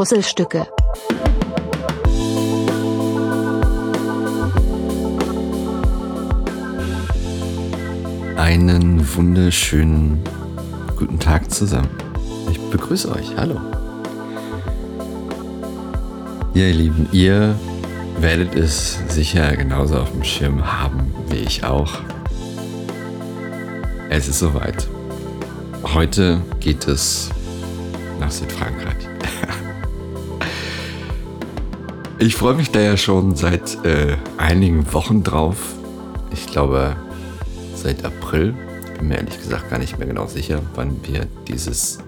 Puzzlestücke. 0.00 0.66
Einen 8.38 9.06
wunderschönen 9.14 10.22
guten 10.96 11.18
Tag 11.18 11.50
zusammen. 11.50 11.90
Ich 12.50 12.58
begrüße 12.70 13.14
euch. 13.14 13.36
Hallo. 13.36 13.60
Ja, 16.54 16.64
ihr 16.64 16.72
Lieben, 16.72 17.06
ihr 17.12 17.54
werdet 18.20 18.54
es 18.54 19.00
sicher 19.08 19.54
genauso 19.54 19.98
auf 19.98 20.10
dem 20.12 20.24
Schirm 20.24 20.64
haben 20.64 21.12
wie 21.28 21.40
ich 21.40 21.62
auch. 21.62 21.92
Es 24.08 24.28
ist 24.28 24.38
soweit. 24.38 24.88
Heute 25.92 26.40
geht 26.58 26.88
es 26.88 27.28
nach 28.18 28.30
Südfrankreich. 28.30 29.09
Ich 32.20 32.36
freue 32.36 32.54
mich 32.54 32.70
da 32.70 32.80
ja 32.80 32.98
schon 32.98 33.34
seit 33.34 33.82
äh, 33.84 34.16
einigen 34.36 34.92
Wochen 34.92 35.22
drauf. 35.22 35.56
Ich 36.32 36.46
glaube, 36.46 36.94
seit 37.74 38.04
April. 38.04 38.54
Bin 38.98 39.08
mir 39.08 39.16
ehrlich 39.16 39.38
gesagt 39.38 39.70
gar 39.70 39.78
nicht 39.78 39.98
mehr 39.98 40.06
genau 40.06 40.26
sicher, 40.26 40.60
wann 40.74 41.00
wir 41.06 41.26
dieses 41.48 41.98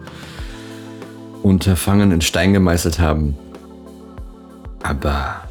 Unterfangen 1.43 2.13
in 2.13 2.21
Stein 2.21 2.53
gemeißelt 2.53 2.99
haben. 2.99 3.37
Aber 4.83 5.49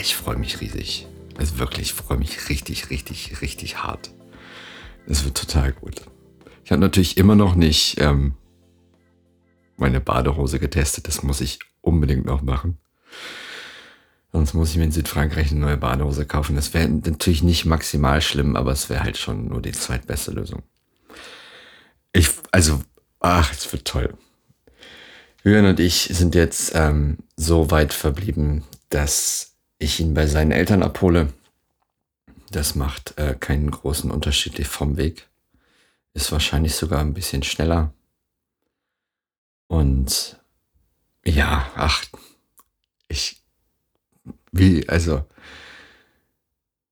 ich 0.00 0.16
freue 0.16 0.38
mich 0.38 0.62
riesig. 0.62 1.06
Also 1.36 1.58
wirklich, 1.58 1.88
ich 1.88 1.92
freue 1.92 2.16
mich 2.16 2.48
richtig, 2.48 2.88
richtig, 2.88 3.42
richtig 3.42 3.82
hart. 3.82 4.10
Es 5.06 5.26
wird 5.26 5.36
total 5.36 5.72
gut. 5.72 6.00
Ich 6.64 6.70
habe 6.70 6.80
natürlich 6.80 7.18
immer 7.18 7.34
noch 7.34 7.54
nicht 7.54 8.00
ähm, 8.00 8.32
meine 9.76 10.00
Badehose 10.00 10.58
getestet. 10.58 11.06
Das 11.06 11.22
muss 11.22 11.42
ich 11.42 11.58
unbedingt 11.80 12.26
noch 12.26 12.42
machen. 12.42 12.78
Sonst 14.32 14.54
muss 14.54 14.70
ich 14.70 14.76
mir 14.76 14.84
in 14.84 14.92
Südfrankreich 14.92 15.50
eine 15.50 15.60
neue 15.60 15.76
Badehose 15.76 16.26
kaufen. 16.26 16.56
Das 16.56 16.74
wäre 16.74 16.88
natürlich 16.88 17.42
nicht 17.42 17.64
maximal 17.64 18.20
schlimm, 18.20 18.56
aber 18.56 18.72
es 18.72 18.90
wäre 18.90 19.02
halt 19.02 19.16
schon 19.16 19.48
nur 19.48 19.62
die 19.62 19.72
zweitbeste 19.72 20.32
Lösung. 20.32 20.62
Ich, 22.12 22.28
also, 22.50 22.82
ach, 23.20 23.52
es 23.52 23.72
wird 23.72 23.86
toll. 23.86 24.14
Jürgen 25.44 25.66
und 25.66 25.80
ich 25.80 26.10
sind 26.12 26.34
jetzt 26.34 26.72
ähm, 26.74 27.18
so 27.36 27.70
weit 27.70 27.94
verblieben, 27.94 28.64
dass 28.90 29.54
ich 29.78 30.00
ihn 30.00 30.14
bei 30.14 30.26
seinen 30.26 30.52
Eltern 30.52 30.82
abhole. 30.82 31.32
Das 32.50 32.74
macht 32.74 33.16
äh, 33.18 33.34
keinen 33.38 33.70
großen 33.70 34.10
Unterschied 34.10 34.66
vom 34.66 34.96
Weg. 34.96 35.28
Ist 36.12 36.32
wahrscheinlich 36.32 36.74
sogar 36.74 37.00
ein 37.00 37.14
bisschen 37.14 37.42
schneller. 37.42 37.92
Und 39.68 40.37
ja, 41.30 41.70
ach, 41.74 42.04
ich 43.08 43.38
wie, 44.52 44.88
also, 44.88 45.24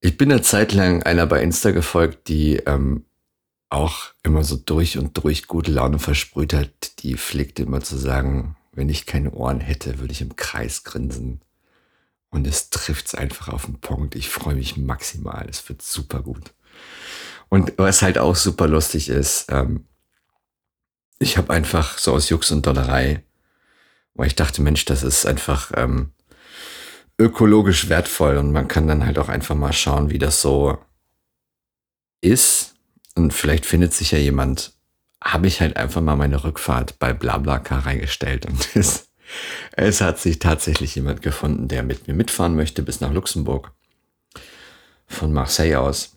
ich 0.00 0.16
bin 0.16 0.30
eine 0.30 0.42
Zeit 0.42 0.72
lang 0.72 1.02
einer 1.02 1.26
bei 1.26 1.42
Insta 1.42 1.70
gefolgt, 1.70 2.28
die 2.28 2.56
ähm, 2.56 3.04
auch 3.70 4.12
immer 4.22 4.44
so 4.44 4.56
durch 4.56 4.98
und 4.98 5.22
durch 5.22 5.46
gute 5.46 5.72
Laune 5.72 5.98
versprüht 5.98 6.52
hat. 6.52 7.02
Die 7.02 7.16
pflegte 7.16 7.62
immer 7.62 7.80
zu 7.80 7.96
sagen, 7.96 8.56
wenn 8.72 8.88
ich 8.88 9.06
keine 9.06 9.32
Ohren 9.32 9.60
hätte, 9.60 9.98
würde 9.98 10.12
ich 10.12 10.20
im 10.20 10.36
Kreis 10.36 10.84
grinsen. 10.84 11.40
Und 12.30 12.46
es 12.46 12.70
trifft 12.70 13.06
es 13.06 13.14
einfach 13.14 13.48
auf 13.48 13.66
den 13.66 13.80
Punkt. 13.80 14.14
Ich 14.14 14.28
freue 14.28 14.54
mich 14.54 14.76
maximal. 14.76 15.46
Es 15.48 15.68
wird 15.68 15.82
super 15.82 16.22
gut. 16.22 16.52
Und 17.48 17.72
was 17.78 18.02
halt 18.02 18.18
auch 18.18 18.36
super 18.36 18.68
lustig 18.68 19.08
ist, 19.08 19.46
ähm, 19.50 19.86
ich 21.18 21.38
habe 21.38 21.52
einfach 21.52 21.98
so 21.98 22.12
aus 22.12 22.28
Jux 22.28 22.50
und 22.52 22.66
Dollerei, 22.66 23.24
weil 24.16 24.26
ich 24.26 24.34
dachte, 24.34 24.62
Mensch, 24.62 24.84
das 24.84 25.02
ist 25.02 25.26
einfach 25.26 25.72
ähm, 25.74 26.12
ökologisch 27.18 27.88
wertvoll 27.88 28.36
und 28.36 28.52
man 28.52 28.68
kann 28.68 28.86
dann 28.86 29.06
halt 29.06 29.18
auch 29.18 29.28
einfach 29.28 29.54
mal 29.54 29.72
schauen, 29.72 30.10
wie 30.10 30.18
das 30.18 30.40
so 30.40 30.78
ist. 32.20 32.74
Und 33.14 33.32
vielleicht 33.32 33.64
findet 33.64 33.94
sich 33.94 34.10
ja 34.10 34.18
jemand, 34.18 34.72
habe 35.22 35.46
ich 35.46 35.60
halt 35.60 35.76
einfach 35.76 36.02
mal 36.02 36.16
meine 36.16 36.44
Rückfahrt 36.44 36.98
bei 36.98 37.12
BlaBlaCar 37.12 37.86
reingestellt 37.86 38.46
und 38.46 38.68
es, 38.76 39.08
es 39.72 40.00
hat 40.00 40.18
sich 40.18 40.38
tatsächlich 40.38 40.94
jemand 40.94 41.22
gefunden, 41.22 41.68
der 41.68 41.82
mit 41.82 42.06
mir 42.06 42.14
mitfahren 42.14 42.56
möchte 42.56 42.82
bis 42.82 43.00
nach 43.00 43.12
Luxemburg. 43.12 43.72
Von 45.08 45.32
Marseille 45.32 45.76
aus. 45.76 46.16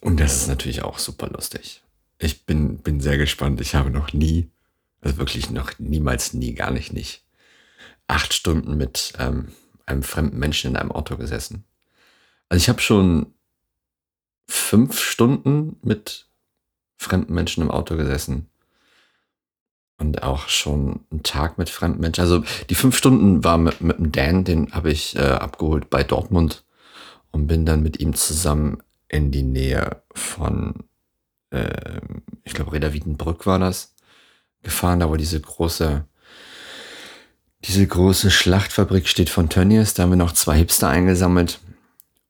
Und 0.00 0.18
das 0.18 0.36
ist 0.36 0.48
natürlich 0.48 0.82
auch 0.82 0.98
super 0.98 1.28
lustig. 1.28 1.82
Ich 2.18 2.44
bin, 2.44 2.78
bin 2.78 3.00
sehr 3.00 3.16
gespannt. 3.16 3.60
Ich 3.60 3.74
habe 3.74 3.90
noch 3.90 4.12
nie, 4.12 4.50
also 5.00 5.18
wirklich 5.18 5.50
noch 5.50 5.72
niemals 5.78 6.32
nie, 6.32 6.54
gar 6.54 6.70
nicht, 6.70 6.92
nicht, 6.92 7.24
acht 8.06 8.34
Stunden 8.34 8.76
mit 8.76 9.12
ähm, 9.18 9.48
einem 9.86 10.02
fremden 10.02 10.38
Menschen 10.38 10.70
in 10.70 10.76
einem 10.76 10.92
Auto 10.92 11.16
gesessen. 11.16 11.64
Also 12.48 12.62
ich 12.62 12.68
habe 12.68 12.80
schon 12.80 13.34
fünf 14.46 15.00
Stunden 15.00 15.76
mit 15.82 16.26
fremden 16.96 17.34
Menschen 17.34 17.62
im 17.62 17.70
Auto 17.70 17.96
gesessen. 17.96 18.48
Und 19.98 20.22
auch 20.22 20.48
schon 20.48 21.00
einen 21.10 21.22
Tag 21.22 21.56
mit 21.56 21.70
fremden 21.70 22.00
Menschen. 22.00 22.20
Also 22.20 22.44
die 22.68 22.74
fünf 22.74 22.96
Stunden 22.98 23.44
war 23.44 23.56
mit, 23.56 23.80
mit 23.80 23.98
dem 23.98 24.12
Dan, 24.12 24.44
den 24.44 24.72
habe 24.72 24.90
ich 24.90 25.16
äh, 25.16 25.20
abgeholt 25.20 25.88
bei 25.88 26.04
Dortmund 26.04 26.64
und 27.30 27.46
bin 27.46 27.64
dann 27.64 27.82
mit 27.82 27.98
ihm 27.98 28.14
zusammen 28.14 28.82
in 29.08 29.30
die 29.30 29.42
Nähe 29.42 30.02
von, 30.12 30.84
äh, 31.50 32.00
ich 32.44 32.52
glaube, 32.52 32.72
Reda 32.72 32.92
Wiedenbrück 32.92 33.46
war 33.46 33.58
das, 33.58 33.95
gefahren, 34.62 35.00
da 35.00 35.08
wo 35.08 35.16
diese 35.16 35.40
große 35.40 36.04
diese 37.64 37.86
große 37.86 38.30
Schlachtfabrik 38.30 39.08
steht 39.08 39.28
von 39.28 39.48
Tönnies. 39.48 39.94
Da 39.94 40.04
haben 40.04 40.10
wir 40.10 40.16
noch 40.16 40.32
zwei 40.32 40.58
Hipster 40.58 40.88
eingesammelt 40.88 41.58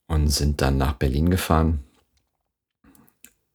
und 0.06 0.28
sind 0.28 0.62
dann 0.62 0.78
nach 0.78 0.94
Berlin 0.94 1.31
gefahren. 1.31 1.84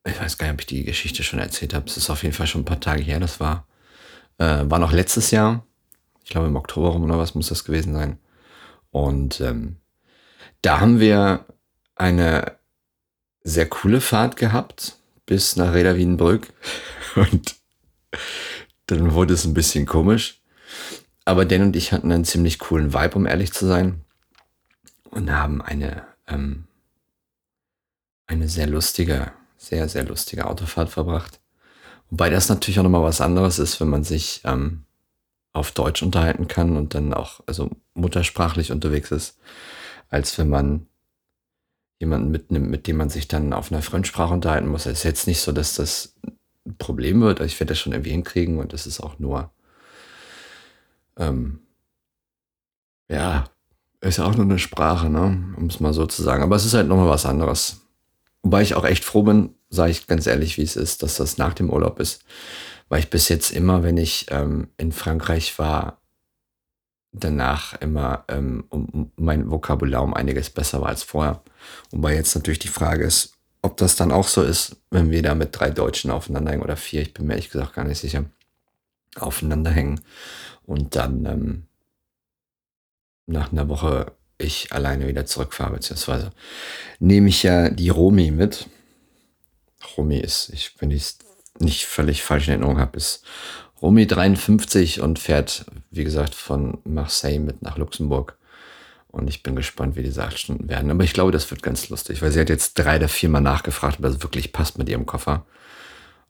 Ich 0.04 0.20
weiß 0.20 0.38
gar 0.38 0.48
nicht, 0.48 0.54
ob 0.54 0.60
ich 0.62 0.68
die 0.68 0.84
Geschichte 0.84 1.24
schon 1.24 1.40
erzählt 1.40 1.74
habe. 1.74 1.86
Es 1.88 1.98
ist 1.98 2.10
auf 2.10 2.24
jeden 2.24 2.36
Fall 2.36 2.48
schon 2.48 2.62
ein 2.62 2.66
paar 2.66 2.80
Tage 2.80 3.02
her. 3.02 3.20
Das 3.20 3.40
war, 3.40 3.68
äh, 4.38 4.64
war 4.66 4.80
noch 4.80 4.92
letztes 4.92 5.32
Jahr. 5.32 5.66
Ich 6.24 6.30
glaube 6.30 6.48
im 6.48 6.56
Oktober 6.56 6.90
rum 6.90 7.04
oder 7.04 7.18
was 7.18 7.36
muss 7.36 7.50
das 7.50 7.64
gewesen 7.64 7.94
sein. 7.94 8.20
Und 8.92 9.42
ähm, 9.42 9.78
da 10.62 10.80
haben 10.80 11.00
wir 11.00 11.46
eine 11.96 12.58
sehr 13.44 13.68
coole 13.68 14.02
Fahrt 14.02 14.38
gehabt 14.38 14.98
bis 15.26 15.56
nach 15.56 15.74
Reda 15.74 15.96
Wiedenbrück. 15.96 16.54
Und 17.16 17.56
dann 18.96 19.14
wurde 19.14 19.34
es 19.34 19.46
ein 19.46 19.54
bisschen 19.54 19.86
komisch. 19.86 20.42
Aber 21.26 21.46
Dan 21.46 21.62
und 21.62 21.76
ich 21.76 21.92
hatten 21.92 22.12
einen 22.12 22.26
ziemlich 22.26 22.60
coolen 22.60 22.94
Vibe, 22.94 23.16
um 23.16 23.26
ehrlich 23.26 23.54
zu 23.54 23.66
sein. 23.66 24.02
Und 25.10 25.32
haben 25.32 25.62
eine, 25.62 26.04
ähm, 26.28 26.66
eine 28.28 28.48
sehr 28.48 28.68
lustige, 28.68 29.32
sehr, 29.58 29.90
sehr 29.90 30.06
lustige 30.06 30.48
Autofahrt 30.48 30.90
verbracht. 30.90 31.40
Wobei 32.10 32.30
das 32.30 32.50
natürlich 32.50 32.80
auch 32.80 32.84
nochmal 32.84 33.04
was 33.04 33.22
anderes 33.22 33.60
ist, 33.60 33.80
wenn 33.80 33.90
man 33.90 34.04
sich 34.04 34.42
ähm, 34.46 34.86
auf 35.54 35.72
Deutsch 35.72 36.02
unterhalten 36.02 36.48
kann 36.48 36.78
und 36.78 36.94
dann 36.94 37.14
auch 37.14 37.42
also 37.46 37.70
muttersprachlich 37.94 38.72
unterwegs 38.72 39.12
ist, 39.12 39.38
als 40.10 40.38
wenn 40.38 40.50
man 40.50 40.88
jemanden 42.00 42.32
mitnimmt, 42.32 42.70
mit 42.70 42.88
dem 42.88 42.98
man 42.98 43.10
sich 43.10 43.28
dann 43.28 43.54
auf 43.54 43.72
einer 43.72 43.82
Fremdsprache 43.82 44.34
unterhalten 44.34 44.68
muss. 44.68 44.86
Es 44.86 45.00
ist 45.00 45.04
jetzt 45.04 45.28
nicht 45.28 45.42
so, 45.42 45.52
dass 45.52 45.76
das 45.76 46.16
ein 46.66 46.78
Problem 46.78 47.22
wird. 47.22 47.40
Ich 47.42 47.60
werde 47.60 47.72
das 47.72 47.80
schon 47.80 47.94
irgendwie 47.94 48.12
hinkriegen 48.12 48.60
und 48.60 48.74
das 48.74 48.88
ist 48.88 49.00
auch 49.00 49.20
nur 49.20 49.52
ähm, 51.18 51.60
ja, 53.10 53.46
ist 54.02 54.18
ja 54.18 54.26
auch 54.26 54.36
nur 54.36 54.46
eine 54.46 54.60
Sprache, 54.60 55.10
ne? 55.10 55.54
um 55.58 55.68
es 55.68 55.80
mal 55.80 55.94
so 55.94 56.06
zu 56.08 56.24
sagen. 56.24 56.44
Aber 56.44 56.56
es 56.56 56.66
ist 56.66 56.74
halt 56.74 56.88
nochmal 56.88 57.10
was 57.10 57.26
anderes. 57.26 57.82
Wobei 58.42 58.62
ich 58.64 58.74
auch 58.74 58.86
echt 58.86 59.04
froh 59.04 59.22
bin, 59.24 59.54
sage 59.70 59.92
ich 59.92 60.08
ganz 60.08 60.26
ehrlich, 60.26 60.58
wie 60.58 60.64
es 60.64 60.76
ist, 60.76 61.04
dass 61.04 61.18
das 61.18 61.38
nach 61.38 61.54
dem 61.54 61.70
Urlaub 61.70 62.00
ist. 62.00 62.24
Weil 62.90 63.00
ich 63.00 63.10
bis 63.10 63.30
jetzt 63.30 63.52
immer, 63.52 63.84
wenn 63.84 63.98
ich 63.98 64.26
ähm, 64.30 64.70
in 64.78 64.92
Frankreich 64.92 65.60
war, 65.60 66.02
danach 67.12 67.80
immer 67.82 68.24
ähm, 68.30 68.64
um, 68.70 69.12
mein 69.18 69.52
Vokabular 69.52 70.02
um 70.02 70.14
einiges 70.14 70.50
besser 70.50 70.82
war 70.82 70.90
als 70.90 71.04
vorher. 71.04 71.44
Wobei 71.92 72.16
jetzt 72.16 72.34
natürlich 72.36 72.60
die 72.60 72.70
Frage 72.70 73.04
ist, 73.04 73.34
ob 73.62 73.78
das 73.78 73.96
dann 73.96 74.12
auch 74.12 74.28
so 74.28 74.44
ist, 74.44 74.78
wenn 74.90 75.12
wir 75.12 75.22
da 75.22 75.36
mit 75.36 75.50
drei 75.58 75.70
Deutschen 75.70 76.12
aufeinander 76.12 76.52
hängen 76.52 76.64
oder 76.64 76.78
vier, 76.78 77.02
ich 77.02 77.14
bin 77.14 77.28
mir 77.28 77.34
ehrlich 77.34 77.52
gesagt 77.52 77.74
gar 77.74 77.86
nicht 77.86 78.00
sicher, 78.00 78.26
aufeinander 79.16 79.72
hängen. 79.72 80.02
Und 80.66 80.96
dann 80.96 81.26
ähm, 81.26 81.68
nach 83.28 83.52
einer 83.52 83.70
Woche 83.70 84.14
ich 84.38 84.72
alleine 84.72 85.08
wieder 85.08 85.26
zurückfahre, 85.26 85.74
beziehungsweise 85.74 86.32
nehme 87.00 87.30
ich 87.30 87.44
ja 87.44 87.70
die 87.70 87.90
Romi 87.90 88.32
mit. 88.32 88.68
Romi 89.98 90.18
ist, 90.18 90.50
ich, 90.50 90.76
wenn 90.80 90.92
ich 90.92 91.16
nicht 91.60 91.86
völlig 91.86 92.24
falsch 92.24 92.48
in 92.48 92.54
Erinnerung 92.54 92.80
habe, 92.80 92.98
ist 92.98 93.24
Romi 93.82 94.08
53 94.08 95.02
und 95.02 95.20
fährt, 95.20 95.66
wie 95.90 96.04
gesagt, 96.04 96.36
von 96.36 96.80
Marseille 96.84 97.40
mit 97.40 97.62
nach 97.62 97.78
Luxemburg. 97.78 98.38
Und 99.12 99.28
ich 99.28 99.44
bin 99.44 99.56
gespannt, 99.56 99.96
wie 99.96 100.04
diese 100.04 100.24
acht 100.24 100.40
Stunden 100.40 100.70
werden. 100.70 100.90
Aber 100.90 101.04
ich 101.04 101.14
glaube, 101.14 101.32
das 101.32 101.50
wird 101.52 101.64
ganz 101.64 101.90
lustig, 101.90 102.22
weil 102.22 102.32
sie 102.32 102.40
hat 102.40 102.50
jetzt 102.50 102.76
drei 102.76 102.96
oder 102.96 103.10
viermal 103.10 103.42
nachgefragt, 103.42 103.98
ob 103.98 104.04
das 104.04 104.24
wirklich 104.24 104.54
passt 104.54 104.78
mit 104.78 104.88
ihrem 104.90 105.06
Koffer. 105.06 105.46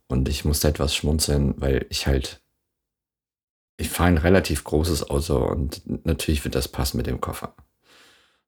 Und 0.07 0.27
ich 0.27 0.45
musste 0.45 0.67
etwas 0.67 0.95
schmunzeln, 0.95 1.53
weil 1.57 1.85
ich 1.89 2.07
halt 2.07 2.41
ich 3.81 3.89
fahre 3.89 4.09
ein 4.09 4.17
relativ 4.19 4.63
großes 4.63 5.09
Auto 5.09 5.37
und 5.37 5.81
natürlich 6.05 6.43
wird 6.43 6.55
das 6.55 6.67
passen 6.67 6.97
mit 6.97 7.07
dem 7.07 7.19
Koffer. 7.19 7.55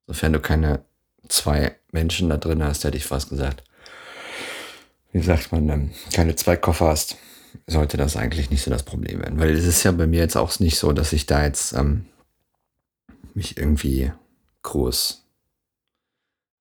Sofern 0.06 0.32
du 0.32 0.40
keine 0.40 0.84
zwei 1.28 1.76
Menschen 1.90 2.28
da 2.28 2.36
drin 2.36 2.62
hast, 2.62 2.84
hätte 2.84 2.96
ich 2.96 3.04
fast 3.04 3.30
gesagt. 3.30 3.64
Wie 5.12 5.22
sagt 5.22 5.50
man, 5.52 5.68
ähm, 5.68 5.90
keine 6.12 6.36
zwei 6.36 6.56
Koffer 6.56 6.86
hast, 6.86 7.16
sollte 7.66 7.96
das 7.96 8.16
eigentlich 8.16 8.50
nicht 8.50 8.62
so 8.62 8.70
das 8.70 8.84
Problem 8.84 9.20
werden. 9.20 9.38
Weil 9.40 9.50
es 9.50 9.64
ist 9.64 9.82
ja 9.82 9.92
bei 9.92 10.06
mir 10.06 10.20
jetzt 10.20 10.36
auch 10.36 10.58
nicht 10.60 10.78
so, 10.78 10.92
dass 10.92 11.12
ich 11.12 11.26
da 11.26 11.44
jetzt 11.44 11.72
ähm, 11.72 12.06
mich 13.34 13.56
irgendwie 13.56 14.12
groß 14.64 15.24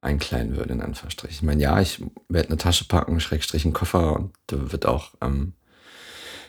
einkleiden 0.02 0.56
würde, 0.56 0.74
in 0.74 0.82
Anführungsstrichen. 0.82 1.36
Ich 1.36 1.44
meine, 1.44 1.62
ja, 1.62 1.82
ich 1.82 2.04
werde 2.30 2.50
eine 2.50 2.58
Tasche 2.58 2.86
packen, 2.86 3.20
Schrägstrich 3.20 3.66
einen 3.66 3.74
Koffer 3.74 4.16
und 4.16 4.34
da 4.48 4.72
wird 4.72 4.86
auch 4.86 5.14
ähm, 5.22 5.54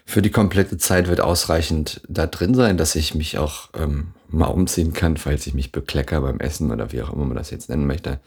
für 0.05 0.21
die 0.21 0.31
komplette 0.31 0.77
Zeit 0.77 1.09
wird 1.09 1.21
ausreichend 1.21 2.03
da 2.09 2.27
drin 2.27 2.55
sein, 2.55 2.77
dass 2.77 2.95
ich 2.95 3.15
mich 3.15 3.39
auch 3.39 3.71
ähm, 3.75 4.13
mal 4.29 4.47
umziehen 4.47 4.93
kann, 4.93 5.17
falls 5.17 5.47
ich 5.47 5.55
mich 5.55 5.73
beklecker 5.73 6.21
beim 6.21 6.41
Essen 6.41 6.71
oder 6.71 6.93
wie 6.93 7.01
auch 7.01 7.13
immer 7.13 7.25
man 7.25 7.37
das 7.37 7.51
jetzt 7.51 7.71
nennen 7.71 7.87
möchte. 7.87 8.21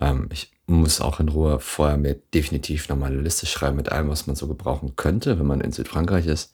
Ähm, 0.00 0.28
ich 0.32 0.52
muss 0.66 1.00
auch 1.00 1.20
in 1.20 1.28
Ruhe 1.28 1.60
vorher 1.60 1.96
mir 1.96 2.16
definitiv 2.34 2.88
nochmal 2.88 3.12
eine 3.12 3.20
Liste 3.20 3.46
schreiben 3.46 3.76
mit 3.76 3.92
allem, 3.92 4.08
was 4.08 4.26
man 4.26 4.34
so 4.34 4.48
gebrauchen 4.48 4.96
könnte, 4.96 5.38
wenn 5.38 5.46
man 5.46 5.60
in 5.60 5.70
Südfrankreich 5.70 6.26
ist. 6.26 6.52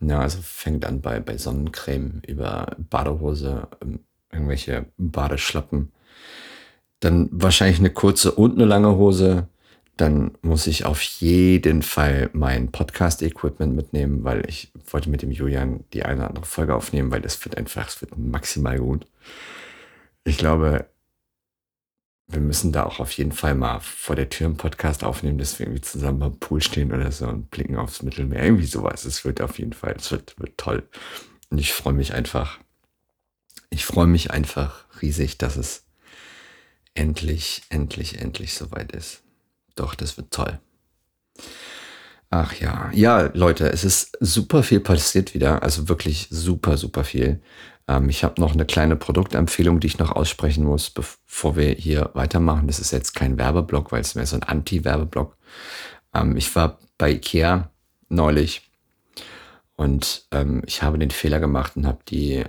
Ja, 0.00 0.20
also 0.20 0.38
fängt 0.42 0.84
an 0.84 1.00
bei, 1.00 1.20
bei 1.20 1.38
Sonnencreme 1.38 2.22
über 2.26 2.76
Badehose, 2.90 3.68
ähm, 3.80 4.00
irgendwelche 4.34 4.86
Badeschlappen. 4.98 5.92
Dann 7.00 7.28
wahrscheinlich 7.32 7.78
eine 7.78 7.90
kurze 7.90 8.32
und 8.32 8.54
eine 8.54 8.64
lange 8.64 8.96
Hose, 8.96 9.48
dann 9.96 10.32
muss 10.42 10.66
ich 10.66 10.84
auf 10.84 11.02
jeden 11.02 11.82
Fall 11.82 12.30
mein 12.32 12.72
Podcast-Equipment 12.72 13.76
mitnehmen, 13.76 14.24
weil 14.24 14.48
ich 14.48 14.72
wollte 14.90 15.08
mit 15.08 15.22
dem 15.22 15.30
Julian 15.30 15.84
die 15.92 16.04
eine 16.04 16.20
oder 16.20 16.28
andere 16.28 16.46
Folge 16.46 16.74
aufnehmen, 16.74 17.12
weil 17.12 17.20
das 17.20 17.42
wird 17.44 17.56
einfach, 17.56 17.88
es 17.88 18.00
wird 18.00 18.16
maximal 18.18 18.78
gut. 18.78 19.06
Ich 20.24 20.36
glaube, 20.36 20.86
wir 22.26 22.40
müssen 22.40 22.72
da 22.72 22.84
auch 22.84 23.00
auf 23.00 23.12
jeden 23.12 23.32
Fall 23.32 23.54
mal 23.54 23.80
vor 23.80 24.16
der 24.16 24.30
Tür 24.30 24.46
einen 24.46 24.56
Podcast 24.56 25.04
aufnehmen, 25.04 25.38
dass 25.38 25.58
wir 25.58 25.66
irgendwie 25.66 25.82
zusammen 25.82 26.22
am 26.22 26.38
Pool 26.38 26.62
stehen 26.62 26.92
oder 26.92 27.12
so 27.12 27.28
und 27.28 27.50
blicken 27.50 27.76
aufs 27.76 28.02
Mittelmeer. 28.02 28.42
Irgendwie 28.42 28.66
sowas. 28.66 29.04
Es 29.04 29.24
wird 29.24 29.40
auf 29.40 29.58
jeden 29.58 29.74
Fall, 29.74 29.94
es 29.98 30.10
wird, 30.10 30.38
wird 30.40 30.56
toll. 30.56 30.88
Und 31.50 31.58
ich 31.58 31.72
freue 31.72 31.92
mich 31.92 32.14
einfach, 32.14 32.58
ich 33.74 33.84
freue 33.84 34.06
mich 34.06 34.30
einfach 34.30 34.84
riesig, 35.02 35.36
dass 35.38 35.56
es 35.56 35.84
endlich, 36.94 37.62
endlich, 37.68 38.20
endlich 38.20 38.54
soweit 38.54 38.92
ist. 38.92 39.22
Doch, 39.74 39.94
das 39.94 40.16
wird 40.16 40.30
toll. 40.30 40.60
Ach 42.30 42.54
ja, 42.54 42.90
ja, 42.92 43.30
Leute, 43.34 43.68
es 43.68 43.84
ist 43.84 44.16
super 44.20 44.62
viel 44.62 44.80
passiert 44.80 45.34
wieder. 45.34 45.62
Also 45.62 45.88
wirklich 45.88 46.28
super, 46.30 46.76
super 46.76 47.04
viel. 47.04 47.42
Ähm, 47.88 48.08
ich 48.08 48.24
habe 48.24 48.40
noch 48.40 48.52
eine 48.52 48.64
kleine 48.64 48.96
Produktempfehlung, 48.96 49.80
die 49.80 49.88
ich 49.88 49.98
noch 49.98 50.12
aussprechen 50.12 50.64
muss, 50.64 50.90
bevor 50.90 51.56
wir 51.56 51.72
hier 51.72 52.10
weitermachen. 52.14 52.68
Das 52.68 52.78
ist 52.78 52.92
jetzt 52.92 53.14
kein 53.14 53.38
Werbeblock, 53.38 53.92
weil 53.92 54.00
es 54.00 54.14
mehr 54.14 54.26
so 54.26 54.36
ein 54.36 54.42
Anti-Werbeblock. 54.44 55.36
Ähm, 56.14 56.36
ich 56.36 56.54
war 56.54 56.78
bei 56.96 57.12
Ikea 57.12 57.70
neulich 58.08 58.70
und 59.76 60.26
ähm, 60.30 60.62
ich 60.66 60.82
habe 60.82 60.98
den 60.98 61.10
Fehler 61.10 61.40
gemacht 61.40 61.76
und 61.76 61.86
habe 61.86 61.98
die 62.08 62.44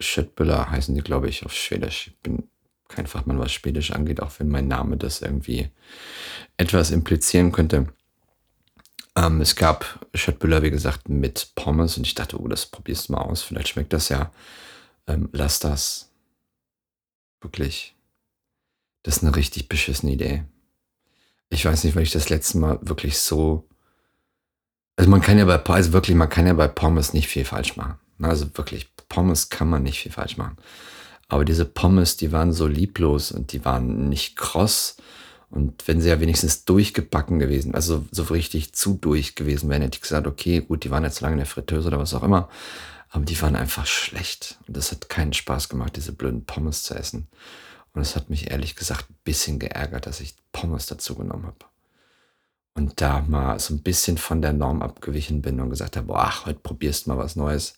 Schöttbüller, 0.00 0.70
heißen 0.70 0.94
die, 0.94 1.02
glaube 1.02 1.28
ich, 1.28 1.44
auf 1.44 1.52
Schwedisch. 1.52 2.08
Ich 2.08 2.18
bin 2.20 2.48
kein 2.88 3.06
Fachmann, 3.06 3.38
was 3.38 3.52
Schwedisch 3.52 3.90
angeht, 3.92 4.20
auch 4.20 4.32
wenn 4.38 4.48
mein 4.48 4.68
Name 4.68 4.96
das 4.96 5.22
irgendwie 5.22 5.70
etwas 6.56 6.90
implizieren 6.90 7.52
könnte. 7.52 7.88
Ähm, 9.16 9.40
es 9.40 9.56
gab 9.56 10.06
Schöttbüller, 10.14 10.62
wie 10.62 10.70
gesagt, 10.70 11.08
mit 11.08 11.52
Pommes 11.54 11.96
und 11.96 12.06
ich 12.06 12.14
dachte, 12.14 12.40
oh, 12.40 12.48
das 12.48 12.66
probierst 12.66 13.08
du 13.08 13.12
mal 13.12 13.22
aus, 13.22 13.42
vielleicht 13.42 13.68
schmeckt 13.68 13.92
das 13.92 14.08
ja. 14.08 14.32
Ähm, 15.06 15.28
lass 15.32 15.60
das. 15.60 16.10
Wirklich. 17.40 17.94
Das 19.02 19.18
ist 19.18 19.22
eine 19.22 19.36
richtig 19.36 19.68
beschissene 19.68 20.12
Idee. 20.12 20.44
Ich 21.50 21.64
weiß 21.64 21.84
nicht, 21.84 21.94
weil 21.94 22.02
ich 22.02 22.10
das 22.10 22.30
letzte 22.30 22.58
Mal 22.58 22.78
wirklich 22.82 23.18
so. 23.18 23.68
Also 24.96 25.10
man 25.10 25.20
kann 25.20 25.38
ja 25.38 25.44
bei 25.44 25.56
also 25.56 25.92
wirklich, 25.92 26.16
man 26.16 26.28
kann 26.28 26.46
ja 26.46 26.54
bei 26.54 26.68
Pommes 26.68 27.12
nicht 27.12 27.28
viel 27.28 27.44
falsch 27.44 27.76
machen. 27.76 27.98
Also 28.20 28.56
wirklich, 28.56 28.93
Pommes 29.14 29.48
kann 29.48 29.70
man 29.70 29.84
nicht 29.84 30.00
viel 30.00 30.10
falsch 30.10 30.36
machen. 30.36 30.56
Aber 31.28 31.44
diese 31.44 31.64
Pommes, 31.64 32.16
die 32.16 32.32
waren 32.32 32.52
so 32.52 32.66
lieblos 32.66 33.30
und 33.30 33.52
die 33.52 33.64
waren 33.64 34.08
nicht 34.08 34.34
kross. 34.34 34.96
Und 35.50 35.86
wenn 35.86 36.00
sie 36.00 36.08
ja 36.08 36.18
wenigstens 36.18 36.64
durchgebacken 36.64 37.38
gewesen, 37.38 37.76
also 37.76 38.04
so 38.10 38.24
richtig 38.24 38.74
zu 38.74 38.94
durch 38.94 39.36
gewesen 39.36 39.70
wären, 39.70 39.82
hätte 39.82 39.98
ich 39.98 40.02
gesagt, 40.02 40.26
okay, 40.26 40.62
gut, 40.62 40.82
die 40.82 40.90
waren 40.90 41.04
jetzt 41.04 41.20
lange 41.20 41.34
in 41.34 41.38
der 41.38 41.46
Fritteuse 41.46 41.86
oder 41.86 42.00
was 42.00 42.12
auch 42.12 42.24
immer. 42.24 42.48
Aber 43.10 43.24
die 43.24 43.40
waren 43.40 43.54
einfach 43.54 43.86
schlecht. 43.86 44.58
Und 44.66 44.76
das 44.76 44.90
hat 44.90 45.08
keinen 45.08 45.32
Spaß 45.32 45.68
gemacht, 45.68 45.94
diese 45.94 46.10
blöden 46.10 46.44
Pommes 46.44 46.82
zu 46.82 46.94
essen. 46.94 47.28
Und 47.92 48.02
es 48.02 48.16
hat 48.16 48.30
mich 48.30 48.50
ehrlich 48.50 48.74
gesagt 48.74 49.10
ein 49.10 49.16
bisschen 49.22 49.60
geärgert, 49.60 50.06
dass 50.06 50.20
ich 50.20 50.34
Pommes 50.50 50.86
dazu 50.86 51.14
genommen 51.14 51.46
habe. 51.46 51.66
Und 52.74 53.00
da 53.00 53.20
mal 53.20 53.60
so 53.60 53.74
ein 53.74 53.82
bisschen 53.82 54.18
von 54.18 54.42
der 54.42 54.52
Norm 54.52 54.82
abgewichen 54.82 55.40
bin 55.40 55.60
und 55.60 55.70
gesagt 55.70 55.96
habe, 55.96 56.08
boah, 56.08 56.44
heute 56.46 56.58
probierst 56.58 57.06
du 57.06 57.10
mal 57.10 57.18
was 57.18 57.36
Neues. 57.36 57.74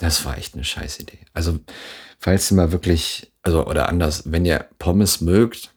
Das 0.00 0.24
war 0.24 0.38
echt 0.38 0.54
eine 0.54 0.64
scheiß 0.64 0.98
Idee. 0.98 1.18
Also, 1.34 1.60
falls 2.18 2.50
ihr 2.50 2.56
mal 2.56 2.72
wirklich, 2.72 3.30
also, 3.42 3.66
oder 3.66 3.90
anders, 3.90 4.22
wenn 4.32 4.46
ihr 4.46 4.66
Pommes 4.78 5.20
mögt, 5.20 5.74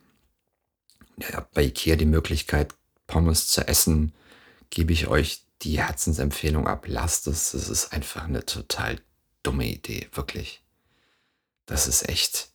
ihr 1.17 1.27
habt 1.33 1.53
bei 1.53 1.63
Ikea 1.63 1.97
die 1.97 2.05
Möglichkeit, 2.05 2.73
Pommes 3.05 3.49
zu 3.49 3.67
essen, 3.67 4.13
gebe 4.69 4.93
ich 4.93 5.07
euch 5.07 5.43
die 5.61 5.77
Herzensempfehlung 5.77 6.67
ab. 6.67 6.85
Lasst 6.87 7.27
es. 7.27 7.51
Das 7.51 7.67
ist 7.67 7.91
einfach 7.91 8.23
eine 8.23 8.45
total 8.45 9.01
dumme 9.43 9.67
Idee, 9.67 10.07
wirklich. 10.13 10.63
Das 11.65 11.87
ist 11.87 12.07
echt 12.07 12.49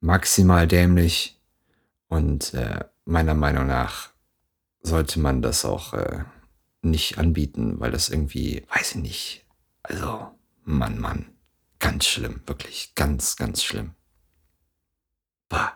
maximal 0.00 0.68
dämlich 0.68 1.40
und 2.06 2.54
äh, 2.54 2.84
meiner 3.04 3.34
Meinung 3.34 3.66
nach 3.66 4.10
sollte 4.80 5.18
man 5.18 5.42
das 5.42 5.64
auch 5.64 5.92
äh, 5.94 6.24
nicht 6.82 7.18
anbieten, 7.18 7.80
weil 7.80 7.90
das 7.90 8.08
irgendwie, 8.10 8.64
weiß 8.72 8.92
ich 8.92 9.02
nicht, 9.02 9.44
also 9.82 10.37
Mann, 10.68 11.00
Mann. 11.00 11.26
Ganz 11.78 12.04
schlimm, 12.06 12.42
wirklich 12.46 12.92
ganz, 12.94 13.36
ganz 13.36 13.64
schlimm. 13.64 13.92
Bah. 15.48 15.72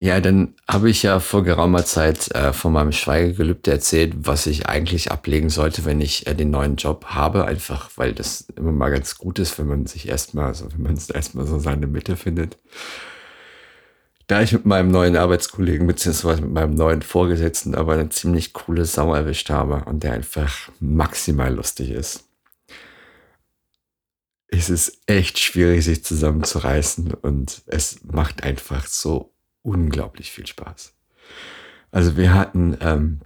Ja, 0.00 0.20
dann 0.20 0.54
habe 0.68 0.90
ich 0.90 1.02
ja 1.02 1.18
vor 1.18 1.42
geraumer 1.42 1.84
Zeit 1.84 2.30
äh, 2.32 2.52
von 2.52 2.72
meinem 2.72 2.92
Schweigegelübde 2.92 3.70
erzählt, 3.70 4.14
was 4.18 4.46
ich 4.46 4.68
eigentlich 4.68 5.10
ablegen 5.10 5.48
sollte, 5.48 5.84
wenn 5.86 6.00
ich 6.00 6.26
äh, 6.26 6.34
den 6.34 6.50
neuen 6.50 6.76
Job 6.76 7.06
habe. 7.06 7.46
Einfach, 7.46 7.90
weil 7.96 8.12
das 8.12 8.42
immer 8.56 8.72
mal 8.72 8.90
ganz 8.90 9.16
gut 9.16 9.38
ist, 9.38 9.58
wenn 9.58 9.66
man 9.66 9.86
sich 9.86 10.08
erstmal, 10.08 10.54
so, 10.54 10.70
wenn 10.72 10.82
man 10.82 10.98
erstmal 11.12 11.46
so 11.46 11.58
seine 11.58 11.86
Mitte 11.86 12.16
findet 12.16 12.58
da 14.28 14.42
ich 14.42 14.52
mit 14.52 14.66
meinem 14.66 14.90
neuen 14.90 15.16
Arbeitskollegen 15.16 15.86
beziehungsweise 15.86 16.42
mit 16.42 16.52
meinem 16.52 16.74
neuen 16.74 17.00
Vorgesetzten 17.02 17.74
aber 17.74 17.94
eine 17.94 18.10
ziemlich 18.10 18.52
coole 18.52 18.84
Sau 18.84 19.14
erwischt 19.14 19.48
habe 19.48 19.84
und 19.86 20.04
der 20.04 20.12
einfach 20.12 20.70
maximal 20.80 21.52
lustig 21.52 21.90
ist. 21.90 22.24
Es 24.48 24.68
ist 24.68 25.00
echt 25.06 25.38
schwierig, 25.38 25.84
sich 25.84 26.04
zusammenzureißen 26.04 27.14
und 27.14 27.62
es 27.66 28.04
macht 28.04 28.42
einfach 28.42 28.86
so 28.86 29.32
unglaublich 29.62 30.30
viel 30.30 30.46
Spaß. 30.46 30.92
Also 31.90 32.18
wir 32.18 32.34
hatten, 32.34 32.76
ähm, 32.80 33.20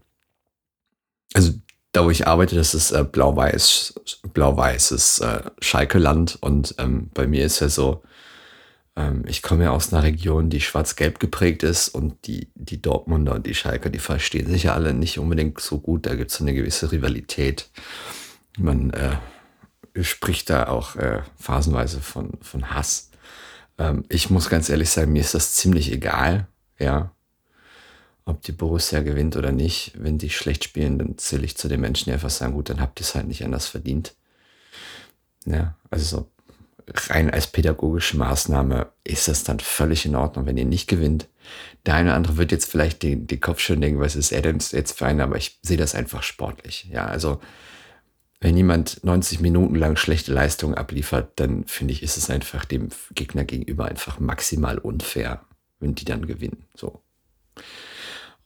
also 1.34 1.52
da 1.90 2.04
wo 2.04 2.10
ich 2.10 2.28
arbeite, 2.28 2.54
das 2.54 2.74
ist 2.74 2.92
äh, 2.92 3.02
blau-weiß, 3.02 3.94
blau-weißes 4.32 5.18
äh, 5.20 5.50
Schalke-Land 5.60 6.38
und 6.40 6.76
ähm, 6.78 7.10
bei 7.12 7.26
mir 7.26 7.44
ist 7.44 7.58
ja 7.58 7.68
so, 7.68 8.02
ich 9.26 9.40
komme 9.40 9.64
ja 9.64 9.70
aus 9.70 9.92
einer 9.92 10.02
Region, 10.02 10.50
die 10.50 10.60
schwarz-gelb 10.60 11.18
geprägt 11.18 11.62
ist 11.62 11.88
und 11.88 12.26
die, 12.26 12.48
die 12.54 12.82
Dortmunder 12.82 13.34
und 13.34 13.46
die 13.46 13.54
Schalker, 13.54 13.88
die 13.88 13.98
verstehen 13.98 14.46
sich 14.46 14.64
ja 14.64 14.74
alle 14.74 14.92
nicht 14.92 15.18
unbedingt 15.18 15.60
so 15.60 15.78
gut. 15.78 16.04
Da 16.04 16.14
gibt 16.14 16.30
es 16.30 16.40
eine 16.42 16.52
gewisse 16.52 16.92
Rivalität. 16.92 17.70
Man 18.58 18.90
äh, 18.90 19.16
spricht 20.02 20.50
da 20.50 20.68
auch 20.68 20.96
äh, 20.96 21.22
phasenweise 21.36 22.02
von, 22.02 22.32
von 22.42 22.70
Hass. 22.70 23.10
Ähm, 23.78 24.04
ich 24.10 24.28
muss 24.28 24.50
ganz 24.50 24.68
ehrlich 24.68 24.90
sagen, 24.90 25.12
mir 25.12 25.20
ist 25.20 25.34
das 25.34 25.54
ziemlich 25.54 25.90
egal, 25.90 26.46
ja. 26.78 27.12
Ob 28.24 28.42
die 28.42 28.52
Borussia 28.52 29.00
gewinnt 29.00 29.36
oder 29.36 29.52
nicht. 29.52 29.92
Wenn 29.96 30.18
die 30.18 30.30
schlecht 30.30 30.64
spielen, 30.64 30.98
dann 30.98 31.18
zähle 31.18 31.44
ich 31.44 31.56
zu 31.56 31.66
den 31.66 31.80
Menschen, 31.80 32.04
die 32.04 32.12
einfach 32.12 32.30
sagen, 32.30 32.52
gut, 32.52 32.68
dann 32.68 32.80
habt 32.80 33.00
ihr 33.00 33.04
es 33.04 33.14
halt 33.14 33.26
nicht 33.26 33.44
anders 33.44 33.66
verdient. 33.66 34.14
Ja, 35.44 35.76
also 35.90 36.04
so 36.04 36.30
rein 37.08 37.30
als 37.30 37.46
pädagogische 37.46 38.16
Maßnahme 38.16 38.92
ist 39.04 39.28
das 39.28 39.44
dann 39.44 39.60
völlig 39.60 40.06
in 40.06 40.16
Ordnung, 40.16 40.46
wenn 40.46 40.56
ihr 40.56 40.64
nicht 40.64 40.88
gewinnt. 40.88 41.28
Der 41.86 41.94
eine 41.94 42.10
oder 42.10 42.16
andere 42.16 42.36
wird 42.36 42.52
jetzt 42.52 42.70
vielleicht 42.70 43.02
den, 43.02 43.26
den 43.26 43.40
Kopf 43.40 43.60
schön 43.60 43.80
denken, 43.80 44.00
was 44.00 44.16
ist 44.16 44.30
denn 44.30 44.58
jetzt 44.70 44.98
für 44.98 45.06
einer, 45.06 45.24
aber 45.24 45.36
ich 45.36 45.58
sehe 45.62 45.76
das 45.76 45.94
einfach 45.94 46.22
sportlich. 46.22 46.88
Ja, 46.90 47.06
also 47.06 47.40
wenn 48.40 48.56
jemand 48.56 49.04
90 49.04 49.40
Minuten 49.40 49.76
lang 49.76 49.96
schlechte 49.96 50.32
Leistungen 50.32 50.74
abliefert, 50.74 51.32
dann 51.36 51.64
finde 51.64 51.92
ich, 51.92 52.02
ist 52.02 52.16
es 52.16 52.30
einfach 52.30 52.64
dem 52.64 52.88
Gegner 53.14 53.44
gegenüber 53.44 53.86
einfach 53.86 54.18
maximal 54.18 54.78
unfair, 54.78 55.44
wenn 55.80 55.94
die 55.94 56.04
dann 56.04 56.26
gewinnen. 56.26 56.64
So. 56.74 57.02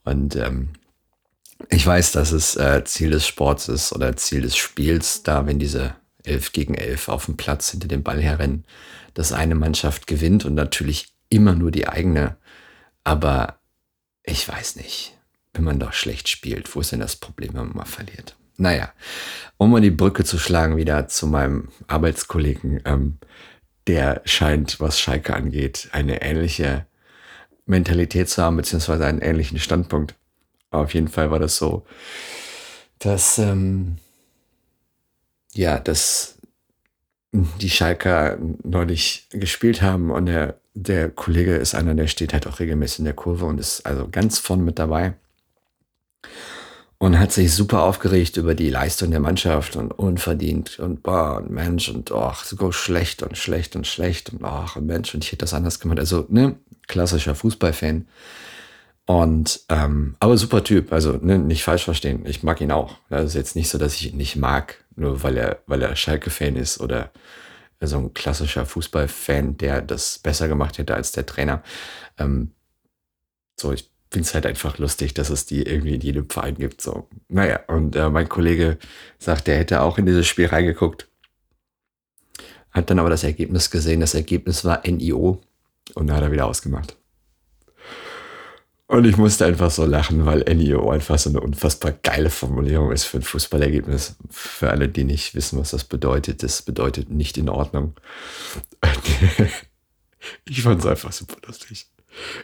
Und 0.04 0.36
ähm, 0.36 0.70
Ich 1.70 1.86
weiß, 1.86 2.12
dass 2.12 2.32
es 2.32 2.56
äh, 2.56 2.84
Ziel 2.84 3.10
des 3.10 3.26
Sports 3.26 3.68
ist 3.68 3.92
oder 3.92 4.16
Ziel 4.16 4.42
des 4.42 4.56
Spiels, 4.56 5.22
da 5.22 5.46
wenn 5.46 5.58
diese 5.58 5.94
11 6.26 6.52
gegen 6.52 6.74
11 6.74 7.08
auf 7.08 7.26
dem 7.26 7.36
Platz 7.36 7.70
hinter 7.70 7.88
dem 7.88 8.02
Ball 8.02 8.20
herrennen, 8.20 8.64
dass 9.14 9.32
eine 9.32 9.54
Mannschaft 9.54 10.06
gewinnt 10.06 10.44
und 10.44 10.54
natürlich 10.54 11.08
immer 11.28 11.54
nur 11.54 11.70
die 11.70 11.88
eigene. 11.88 12.36
Aber 13.04 13.58
ich 14.24 14.48
weiß 14.48 14.76
nicht, 14.76 15.16
wenn 15.54 15.64
man 15.64 15.78
doch 15.78 15.92
schlecht 15.92 16.28
spielt, 16.28 16.74
wo 16.74 16.80
ist 16.80 16.92
denn 16.92 17.00
das 17.00 17.16
Problem, 17.16 17.54
wenn 17.54 17.68
man 17.68 17.76
mal 17.76 17.84
verliert? 17.84 18.36
Naja, 18.58 18.92
um 19.58 19.70
mal 19.70 19.80
die 19.80 19.90
Brücke 19.90 20.24
zu 20.24 20.38
schlagen 20.38 20.76
wieder 20.76 21.08
zu 21.08 21.26
meinem 21.26 21.68
Arbeitskollegen, 21.88 22.80
ähm, 22.84 23.18
der 23.86 24.22
scheint, 24.24 24.80
was 24.80 24.98
Schalke 24.98 25.34
angeht, 25.34 25.88
eine 25.92 26.22
ähnliche 26.22 26.86
Mentalität 27.66 28.28
zu 28.28 28.42
haben, 28.42 28.56
beziehungsweise 28.56 29.06
einen 29.06 29.20
ähnlichen 29.20 29.58
Standpunkt. 29.58 30.14
Auf 30.70 30.94
jeden 30.94 31.08
Fall 31.08 31.30
war 31.30 31.38
das 31.38 31.56
so, 31.56 31.84
dass, 32.98 33.38
ähm, 33.38 33.98
ja, 35.56 35.78
dass 35.78 36.38
die 37.32 37.70
Schalker 37.70 38.38
neulich 38.62 39.26
gespielt 39.30 39.82
haben 39.82 40.10
und 40.10 40.26
der, 40.26 40.56
der 40.74 41.10
Kollege 41.10 41.56
ist 41.56 41.74
einer, 41.74 41.94
der 41.94 42.06
steht 42.06 42.32
halt 42.32 42.46
auch 42.46 42.60
regelmäßig 42.60 43.00
in 43.00 43.04
der 43.04 43.14
Kurve 43.14 43.44
und 43.44 43.58
ist 43.58 43.84
also 43.84 44.08
ganz 44.10 44.38
vorne 44.38 44.62
mit 44.62 44.78
dabei 44.78 45.14
und 46.98 47.18
hat 47.18 47.32
sich 47.32 47.52
super 47.52 47.82
aufgeregt 47.82 48.36
über 48.36 48.54
die 48.54 48.70
Leistung 48.70 49.10
der 49.10 49.20
Mannschaft 49.20 49.76
und 49.76 49.92
unverdient 49.92 50.78
und 50.78 51.02
boah, 51.02 51.36
und 51.38 51.50
Mensch 51.50 51.88
und 51.88 52.10
ach, 52.12 52.44
so 52.44 52.72
schlecht 52.72 53.22
und 53.22 53.36
schlecht 53.36 53.76
und 53.76 53.86
schlecht 53.86 54.32
und 54.32 54.44
ach, 54.44 54.76
und 54.76 54.86
Mensch 54.86 55.14
und 55.14 55.22
ich 55.22 55.32
hätte 55.32 55.44
das 55.44 55.54
anders 55.54 55.78
gemacht. 55.78 55.98
Also, 55.98 56.26
ne, 56.28 56.56
klassischer 56.86 57.34
Fußballfan. 57.34 58.06
Und, 59.04 59.60
ähm, 59.68 60.16
aber 60.18 60.36
super 60.36 60.64
Typ, 60.64 60.92
also 60.92 61.12
ne, 61.12 61.38
nicht 61.38 61.62
falsch 61.62 61.84
verstehen, 61.84 62.24
ich 62.26 62.42
mag 62.42 62.60
ihn 62.60 62.72
auch. 62.72 62.96
Das 63.08 63.26
ist 63.26 63.34
jetzt 63.34 63.56
nicht 63.56 63.68
so, 63.68 63.78
dass 63.78 63.94
ich 63.94 64.12
ihn 64.12 64.16
nicht 64.16 64.36
mag, 64.36 64.84
nur 64.96 65.22
weil 65.22 65.36
er, 65.36 65.62
weil 65.66 65.82
er 65.82 65.94
Schalke-Fan 65.94 66.56
ist 66.56 66.80
oder 66.80 67.10
so 67.80 67.98
ein 67.98 68.14
klassischer 68.14 68.66
Fußballfan, 68.66 69.58
der 69.58 69.82
das 69.82 70.18
besser 70.18 70.48
gemacht 70.48 70.78
hätte 70.78 70.94
als 70.94 71.12
der 71.12 71.26
Trainer. 71.26 71.62
Ähm, 72.18 72.52
so, 73.58 73.72
ich 73.72 73.90
finde 74.10 74.26
es 74.26 74.34
halt 74.34 74.46
einfach 74.46 74.78
lustig, 74.78 75.14
dass 75.14 75.30
es 75.30 75.46
die 75.46 75.62
irgendwie 75.62 75.94
in 75.94 76.00
jedem 76.00 76.30
Verein 76.30 76.56
gibt. 76.56 76.80
So, 76.80 77.08
naja, 77.28 77.60
und 77.68 77.96
äh, 77.96 78.08
mein 78.08 78.28
Kollege 78.28 78.78
sagt, 79.18 79.48
er 79.48 79.58
hätte 79.58 79.82
auch 79.82 79.98
in 79.98 80.06
dieses 80.06 80.26
Spiel 80.26 80.46
reingeguckt. 80.46 81.08
Hat 82.70 82.90
dann 82.90 82.98
aber 82.98 83.10
das 83.10 83.24
Ergebnis 83.24 83.70
gesehen. 83.70 84.00
Das 84.00 84.14
Ergebnis 84.14 84.64
war 84.64 84.82
NIO 84.86 85.40
und 85.94 86.06
da 86.06 86.16
hat 86.16 86.22
er 86.22 86.32
wieder 86.32 86.46
ausgemacht. 86.46 86.96
Und 88.88 89.04
ich 89.04 89.16
musste 89.16 89.44
einfach 89.46 89.70
so 89.70 89.84
lachen, 89.84 90.26
weil 90.26 90.44
NIO 90.54 90.90
einfach 90.90 91.18
so 91.18 91.28
eine 91.30 91.40
unfassbar 91.40 91.92
geile 91.92 92.30
Formulierung 92.30 92.92
ist 92.92 93.04
für 93.04 93.18
ein 93.18 93.22
Fußballergebnis. 93.22 94.16
Für 94.30 94.70
alle, 94.70 94.88
die 94.88 95.02
nicht 95.02 95.34
wissen, 95.34 95.58
was 95.58 95.72
das 95.72 95.84
bedeutet, 95.84 96.44
das 96.44 96.62
bedeutet 96.62 97.10
nicht 97.10 97.36
in 97.36 97.48
Ordnung. 97.48 97.94
ich 100.48 100.62
fand 100.62 100.80
es 100.80 100.86
einfach 100.86 101.12
super 101.12 101.36
lustig. 101.46 101.88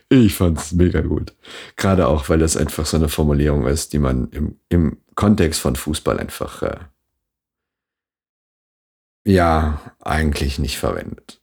Ich 0.09 0.35
fand 0.35 0.59
es 0.59 0.73
mega 0.73 1.01
gut. 1.01 1.33
Gerade 1.77 2.09
auch, 2.09 2.29
weil 2.29 2.41
das 2.41 2.57
einfach 2.57 2.87
so 2.87 2.97
eine 2.97 3.09
Formulierung 3.09 3.67
ist, 3.67 3.93
die 3.93 4.01
man 4.01 4.29
im, 4.31 4.57
im 4.69 4.99
Kontext 5.15 5.61
von 5.61 5.77
Fußball 5.77 6.19
einfach, 6.19 6.63
äh, 6.63 6.79
ja, 9.25 9.81
eigentlich 10.01 10.59
nicht 10.59 10.79
verwendet. 10.79 11.41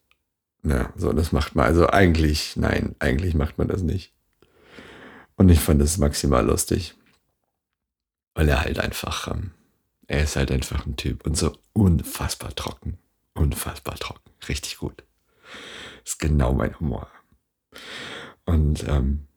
Ja, 0.63 0.91
so, 0.97 1.13
das 1.13 1.31
macht 1.31 1.55
man, 1.55 1.65
also 1.65 1.87
eigentlich, 1.87 2.57
nein, 2.57 2.95
eigentlich 2.99 3.33
macht 3.33 3.57
man 3.57 3.69
das 3.69 3.81
nicht. 3.81 4.13
Und 5.39 5.47
ich 5.47 5.61
fand 5.61 5.81
es 5.81 5.97
maximal 5.97 6.45
lustig. 6.45 6.95
Weil 8.33 8.49
er 8.49 8.59
halt 8.59 8.77
einfach, 8.77 9.29
ähm, 9.29 9.51
er 10.05 10.23
ist 10.23 10.35
halt 10.35 10.51
einfach 10.51 10.85
ein 10.85 10.97
Typ 10.97 11.25
und 11.25 11.37
so 11.37 11.57
unfassbar 11.71 12.53
trocken. 12.55 12.97
Unfassbar 13.35 13.95
trocken. 13.95 14.31
Richtig 14.49 14.79
gut. 14.79 15.05
Ist 16.03 16.19
genau 16.19 16.53
mein 16.53 16.77
Humor. 16.81 17.09
Und 18.43 18.85
ähm, 18.89 19.27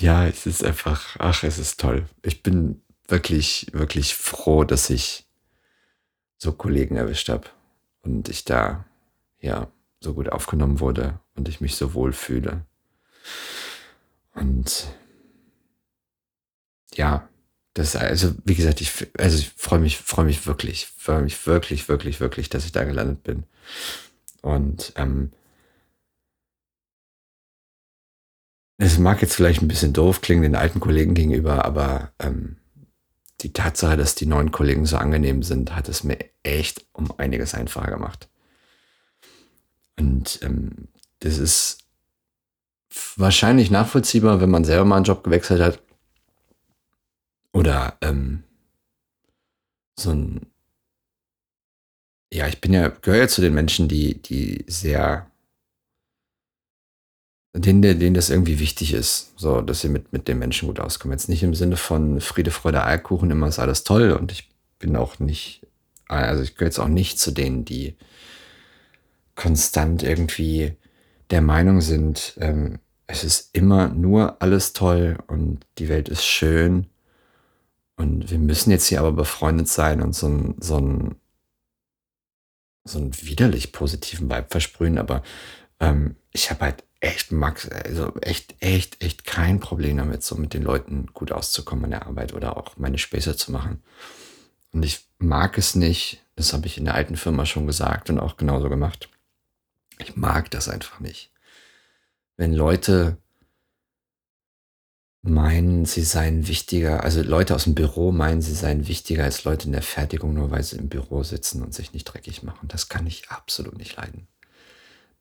ja, 0.00 0.26
es 0.26 0.46
ist 0.46 0.64
einfach, 0.64 1.16
ach, 1.18 1.44
es 1.44 1.58
ist 1.58 1.78
toll. 1.78 2.06
Ich 2.22 2.42
bin 2.42 2.80
wirklich, 3.06 3.66
wirklich 3.74 4.14
froh, 4.14 4.64
dass 4.64 4.88
ich 4.88 5.26
so 6.38 6.52
Kollegen 6.52 6.96
erwischt 6.96 7.28
habe 7.28 7.50
und 8.00 8.30
ich 8.30 8.46
da 8.46 8.86
ja 9.40 9.70
so 10.00 10.14
gut 10.14 10.30
aufgenommen 10.30 10.80
wurde 10.80 11.20
und 11.34 11.50
ich 11.50 11.60
mich 11.60 11.76
so 11.76 11.92
wohl 11.92 12.14
fühle. 12.14 12.64
Und 14.34 14.86
ja, 16.94 17.28
das, 17.74 17.96
also, 17.96 18.34
wie 18.44 18.54
gesagt, 18.54 18.80
ich, 18.80 18.92
also 19.18 19.38
ich 19.38 19.50
freue 19.56 19.80
mich, 19.80 19.98
freue 19.98 20.26
mich 20.26 20.46
wirklich, 20.46 20.86
freue 20.86 21.22
mich 21.22 21.46
wirklich, 21.46 21.88
wirklich, 21.88 22.20
wirklich, 22.20 22.48
dass 22.48 22.64
ich 22.64 22.72
da 22.72 22.84
gelandet 22.84 23.22
bin. 23.24 23.44
Und 24.42 24.92
ähm, 24.96 25.32
es 28.78 28.98
mag 28.98 29.22
jetzt 29.22 29.34
vielleicht 29.34 29.62
ein 29.62 29.68
bisschen 29.68 29.92
doof 29.92 30.20
klingen 30.20 30.42
den 30.42 30.56
alten 30.56 30.80
Kollegen 30.80 31.14
gegenüber, 31.14 31.64
aber 31.64 32.12
ähm, 32.18 32.56
die 33.40 33.52
Tatsache, 33.52 33.96
dass 33.96 34.14
die 34.14 34.26
neuen 34.26 34.52
Kollegen 34.52 34.86
so 34.86 34.96
angenehm 34.96 35.42
sind, 35.42 35.74
hat 35.74 35.88
es 35.88 36.04
mir 36.04 36.18
echt 36.42 36.86
um 36.92 37.12
einiges 37.18 37.54
einfacher 37.54 37.90
gemacht. 37.90 38.28
Und 39.98 40.40
ähm, 40.42 40.88
das 41.20 41.38
ist 41.38 41.83
wahrscheinlich 43.16 43.70
nachvollziehbar, 43.70 44.40
wenn 44.40 44.50
man 44.50 44.64
selber 44.64 44.84
mal 44.84 44.96
einen 44.96 45.04
Job 45.04 45.24
gewechselt 45.24 45.60
hat. 45.60 45.80
Oder 47.52 47.96
ähm, 48.00 48.42
so 49.96 50.10
ein. 50.10 50.46
Ja, 52.32 52.48
ich 52.48 52.60
bin 52.60 52.72
ja, 52.72 52.88
gehöre 52.88 53.20
ja 53.20 53.28
zu 53.28 53.40
den 53.40 53.54
Menschen, 53.54 53.88
die, 53.88 54.20
die 54.20 54.64
sehr. 54.66 55.30
Denen, 57.56 57.82
denen 57.82 58.14
das 58.14 58.30
irgendwie 58.30 58.58
wichtig 58.58 58.92
ist, 58.92 59.32
so, 59.36 59.60
dass 59.60 59.80
sie 59.80 59.88
mit, 59.88 60.12
mit 60.12 60.26
den 60.26 60.40
Menschen 60.40 60.66
gut 60.66 60.80
auskommen. 60.80 61.16
Jetzt 61.16 61.28
nicht 61.28 61.44
im 61.44 61.54
Sinne 61.54 61.76
von 61.76 62.20
Friede, 62.20 62.50
Freude, 62.50 62.82
Eierkuchen, 62.82 63.30
immer 63.30 63.46
ist 63.46 63.60
alles 63.60 63.84
toll 63.84 64.10
und 64.10 64.32
ich 64.32 64.50
bin 64.80 64.96
auch 64.96 65.20
nicht, 65.20 65.64
also 66.08 66.42
ich 66.42 66.56
gehöre 66.56 66.66
jetzt 66.66 66.80
auch 66.80 66.88
nicht 66.88 67.20
zu 67.20 67.30
denen, 67.30 67.64
die 67.64 67.94
konstant 69.36 70.02
irgendwie 70.02 70.76
der 71.34 71.42
Meinung 71.42 71.80
sind, 71.80 72.34
ähm, 72.38 72.78
es 73.08 73.24
ist 73.24 73.56
immer 73.56 73.88
nur 73.88 74.40
alles 74.40 74.72
toll 74.72 75.18
und 75.26 75.66
die 75.78 75.88
Welt 75.88 76.08
ist 76.08 76.24
schön 76.24 76.86
und 77.96 78.30
wir 78.30 78.38
müssen 78.38 78.70
jetzt 78.70 78.86
hier 78.86 79.00
aber 79.00 79.10
befreundet 79.10 79.66
sein 79.66 80.00
und 80.00 80.14
so 80.14 80.28
ein, 80.28 80.54
so 80.60 80.78
ein, 80.78 81.16
so 82.84 83.00
einen 83.00 83.20
widerlich 83.20 83.72
positiven 83.72 84.30
Vibe 84.30 84.46
versprühen, 84.48 84.96
aber 84.96 85.24
ähm, 85.80 86.14
ich 86.30 86.52
habe 86.52 86.66
halt 86.66 86.84
echt 87.00 87.32
Max, 87.32 87.68
also 87.68 88.14
echt, 88.20 88.54
echt, 88.60 89.02
echt 89.02 89.24
kein 89.24 89.58
Problem 89.58 89.96
damit, 89.96 90.22
so 90.22 90.36
mit 90.36 90.54
den 90.54 90.62
Leuten 90.62 91.08
gut 91.14 91.32
auszukommen 91.32 91.86
in 91.86 91.90
der 91.90 92.06
Arbeit 92.06 92.32
oder 92.32 92.56
auch 92.56 92.76
meine 92.76 92.98
Späße 92.98 93.34
zu 93.34 93.50
machen. 93.50 93.82
Und 94.72 94.84
ich 94.84 95.04
mag 95.18 95.58
es 95.58 95.74
nicht, 95.74 96.22
das 96.36 96.52
habe 96.52 96.68
ich 96.68 96.78
in 96.78 96.84
der 96.84 96.94
alten 96.94 97.16
Firma 97.16 97.44
schon 97.44 97.66
gesagt 97.66 98.08
und 98.08 98.20
auch 98.20 98.36
genauso 98.36 98.68
gemacht. 98.68 99.08
Mag 100.14 100.50
das 100.50 100.68
einfach 100.68 101.00
nicht 101.00 101.30
wenn 102.36 102.52
Leute 102.52 103.18
meinen, 105.22 105.86
sie 105.86 106.02
seien 106.02 106.48
wichtiger, 106.48 107.02
also 107.02 107.22
Leute 107.22 107.54
aus 107.54 107.64
dem 107.64 107.74
Büro 107.74 108.12
meinen, 108.12 108.42
sie 108.42 108.52
seien 108.52 108.88
wichtiger 108.88 109.24
als 109.24 109.44
Leute 109.44 109.66
in 109.66 109.72
der 109.72 109.82
Fertigung, 109.82 110.34
nur 110.34 110.50
weil 110.50 110.62
sie 110.62 110.76
im 110.76 110.88
Büro 110.88 111.22
sitzen 111.22 111.62
und 111.62 111.72
sich 111.72 111.94
nicht 111.94 112.04
dreckig 112.04 112.42
machen. 112.42 112.68
Das 112.68 112.88
kann 112.88 113.06
ich 113.06 113.30
absolut 113.30 113.78
nicht 113.78 113.96
leiden. 113.96 114.26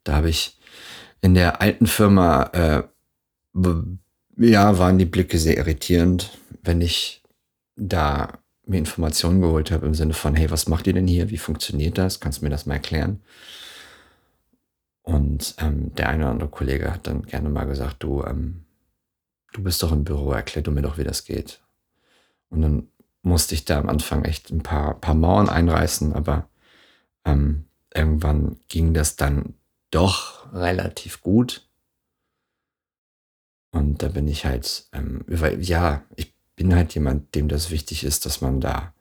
Da 0.03 0.15
habe 0.15 0.29
ich 0.29 0.57
in 1.21 1.35
der 1.35 1.61
alten 1.61 1.87
Firma, 1.87 2.43
äh, 2.53 2.83
ja, 4.37 4.77
waren 4.77 4.97
die 4.97 5.05
Blicke 5.05 5.37
sehr 5.39 5.57
irritierend, 5.57 6.37
wenn 6.63 6.81
ich 6.81 7.23
da 7.77 8.39
mir 8.65 8.79
Informationen 8.79 9.39
geholt 9.39 9.71
habe 9.71 9.85
im 9.85 9.93
Sinne 9.93 10.13
von, 10.13 10.35
hey, 10.35 10.51
was 10.51 10.67
macht 10.67 10.87
ihr 10.87 10.93
denn 10.93 11.07
hier? 11.07 11.29
Wie 11.29 11.37
funktioniert 11.37 11.97
das? 11.97 12.19
Kannst 12.19 12.41
du 12.41 12.45
mir 12.45 12.49
das 12.49 12.65
mal 12.65 12.75
erklären? 12.75 13.21
Und 15.03 15.55
ähm, 15.59 15.93
der 15.95 16.09
eine 16.09 16.23
oder 16.23 16.31
andere 16.31 16.49
Kollege 16.49 16.91
hat 16.91 17.07
dann 17.07 17.23
gerne 17.23 17.49
mal 17.49 17.65
gesagt, 17.65 18.01
du, 18.03 18.23
ähm, 18.23 18.63
du 19.51 19.61
bist 19.61 19.83
doch 19.83 19.91
im 19.91 20.05
Büro, 20.05 20.31
erklär 20.31 20.63
du 20.63 20.71
mir 20.71 20.81
doch, 20.81 20.97
wie 20.97 21.03
das 21.03 21.25
geht. 21.25 21.61
Und 22.49 22.61
dann 22.61 22.87
musste 23.21 23.53
ich 23.53 23.65
da 23.65 23.77
am 23.79 23.89
Anfang 23.89 24.23
echt 24.23 24.49
ein 24.49 24.63
paar, 24.63 24.99
paar 24.99 25.13
Mauern 25.13 25.49
einreißen, 25.49 26.13
aber 26.13 26.47
ähm, 27.25 27.65
irgendwann 27.93 28.59
ging 28.69 28.93
das 28.93 29.17
dann 29.17 29.55
doch 29.91 30.51
relativ 30.53 31.21
gut. 31.21 31.67
Und 33.71 34.03
da 34.03 34.07
bin 34.07 34.27
ich 34.27 34.45
halt, 34.45 34.87
ähm, 34.93 35.25
ja, 35.59 36.03
ich 36.15 36.33
bin 36.55 36.73
halt 36.75 36.93
jemand, 36.95 37.35
dem 37.35 37.49
das 37.49 37.71
wichtig 37.71 38.05
ist, 38.05 38.25
dass 38.25 38.39
man 38.39 38.61
da 38.61 38.93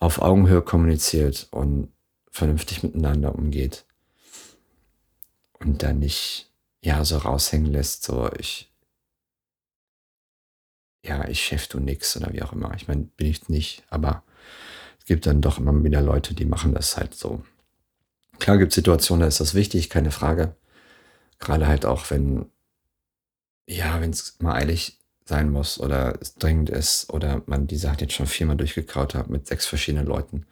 auf 0.00 0.20
Augenhöhe 0.20 0.62
kommuniziert 0.62 1.48
und 1.52 1.92
vernünftig 2.32 2.82
miteinander 2.82 3.34
umgeht 3.34 3.84
und 5.60 5.82
dann 5.82 6.00
nicht 6.00 6.50
ja 6.82 7.04
so 7.04 7.18
raushängen 7.18 7.72
lässt, 7.72 8.04
so 8.04 8.30
ich 8.38 8.70
ja, 11.02 11.26
ich 11.28 11.42
Chef, 11.42 11.66
du 11.68 11.80
nix 11.80 12.16
oder 12.16 12.32
wie 12.32 12.42
auch 12.42 12.52
immer. 12.52 12.74
Ich 12.74 12.88
meine, 12.88 13.02
bin 13.16 13.26
ich 13.26 13.48
nicht, 13.48 13.82
aber 13.88 14.22
es 14.98 15.06
gibt 15.06 15.26
dann 15.26 15.40
doch 15.40 15.58
immer 15.58 15.82
wieder 15.82 16.02
Leute, 16.02 16.34
die 16.34 16.44
machen 16.44 16.74
das 16.74 16.96
halt 16.96 17.14
so. 17.14 17.42
Klar 18.38 18.58
gibt 18.58 18.72
es 18.72 18.76
Situationen, 18.76 19.22
da 19.22 19.26
ist 19.26 19.40
das 19.40 19.54
wichtig, 19.54 19.90
keine 19.90 20.10
Frage. 20.10 20.54
Gerade 21.38 21.66
halt 21.68 21.86
auch, 21.86 22.10
wenn, 22.10 22.46
ja, 23.66 24.00
wenn 24.00 24.10
es 24.10 24.38
mal 24.40 24.54
eilig 24.54 24.98
sein 25.24 25.50
muss 25.50 25.80
oder 25.80 26.20
es 26.20 26.34
dringend 26.34 26.70
ist 26.70 27.10
oder 27.10 27.42
man 27.46 27.66
die 27.66 27.76
Sache 27.76 28.00
jetzt 28.00 28.14
schon 28.14 28.26
viermal 28.26 28.56
durchgekaut 28.56 29.14
hat 29.14 29.30
mit 29.30 29.46
sechs 29.46 29.66
verschiedenen 29.66 30.06
Leuten 30.06 30.46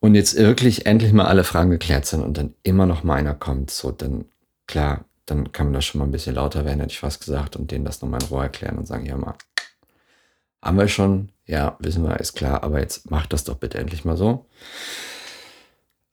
und 0.00 0.14
jetzt 0.14 0.36
wirklich 0.36 0.86
endlich 0.86 1.12
mal 1.12 1.26
alle 1.26 1.44
Fragen 1.44 1.70
geklärt 1.70 2.06
sind 2.06 2.22
und 2.22 2.38
dann 2.38 2.54
immer 2.62 2.86
noch 2.86 3.02
mal 3.04 3.14
einer 3.16 3.34
kommt, 3.34 3.70
so 3.70 3.90
dann 3.90 4.24
klar, 4.66 5.04
dann 5.26 5.52
kann 5.52 5.66
man 5.66 5.74
das 5.74 5.84
schon 5.84 5.98
mal 5.98 6.06
ein 6.06 6.12
bisschen 6.12 6.34
lauter 6.34 6.64
werden, 6.64 6.80
hätte 6.80 6.92
ich 6.92 7.00
fast 7.00 7.20
gesagt, 7.20 7.56
und 7.56 7.70
denen 7.70 7.84
das 7.84 8.00
nochmal 8.00 8.22
in 8.22 8.28
Ruhe 8.28 8.44
erklären 8.44 8.78
und 8.78 8.86
sagen, 8.86 9.06
ja 9.06 9.16
mal, 9.16 9.34
haben 10.62 10.78
wir 10.78 10.88
schon, 10.88 11.30
ja, 11.46 11.76
wissen 11.80 12.04
wir, 12.04 12.18
ist 12.20 12.34
klar, 12.34 12.62
aber 12.62 12.80
jetzt 12.80 13.10
macht 13.10 13.32
das 13.32 13.44
doch 13.44 13.56
bitte 13.56 13.78
endlich 13.78 14.04
mal 14.04 14.16
so. 14.16 14.46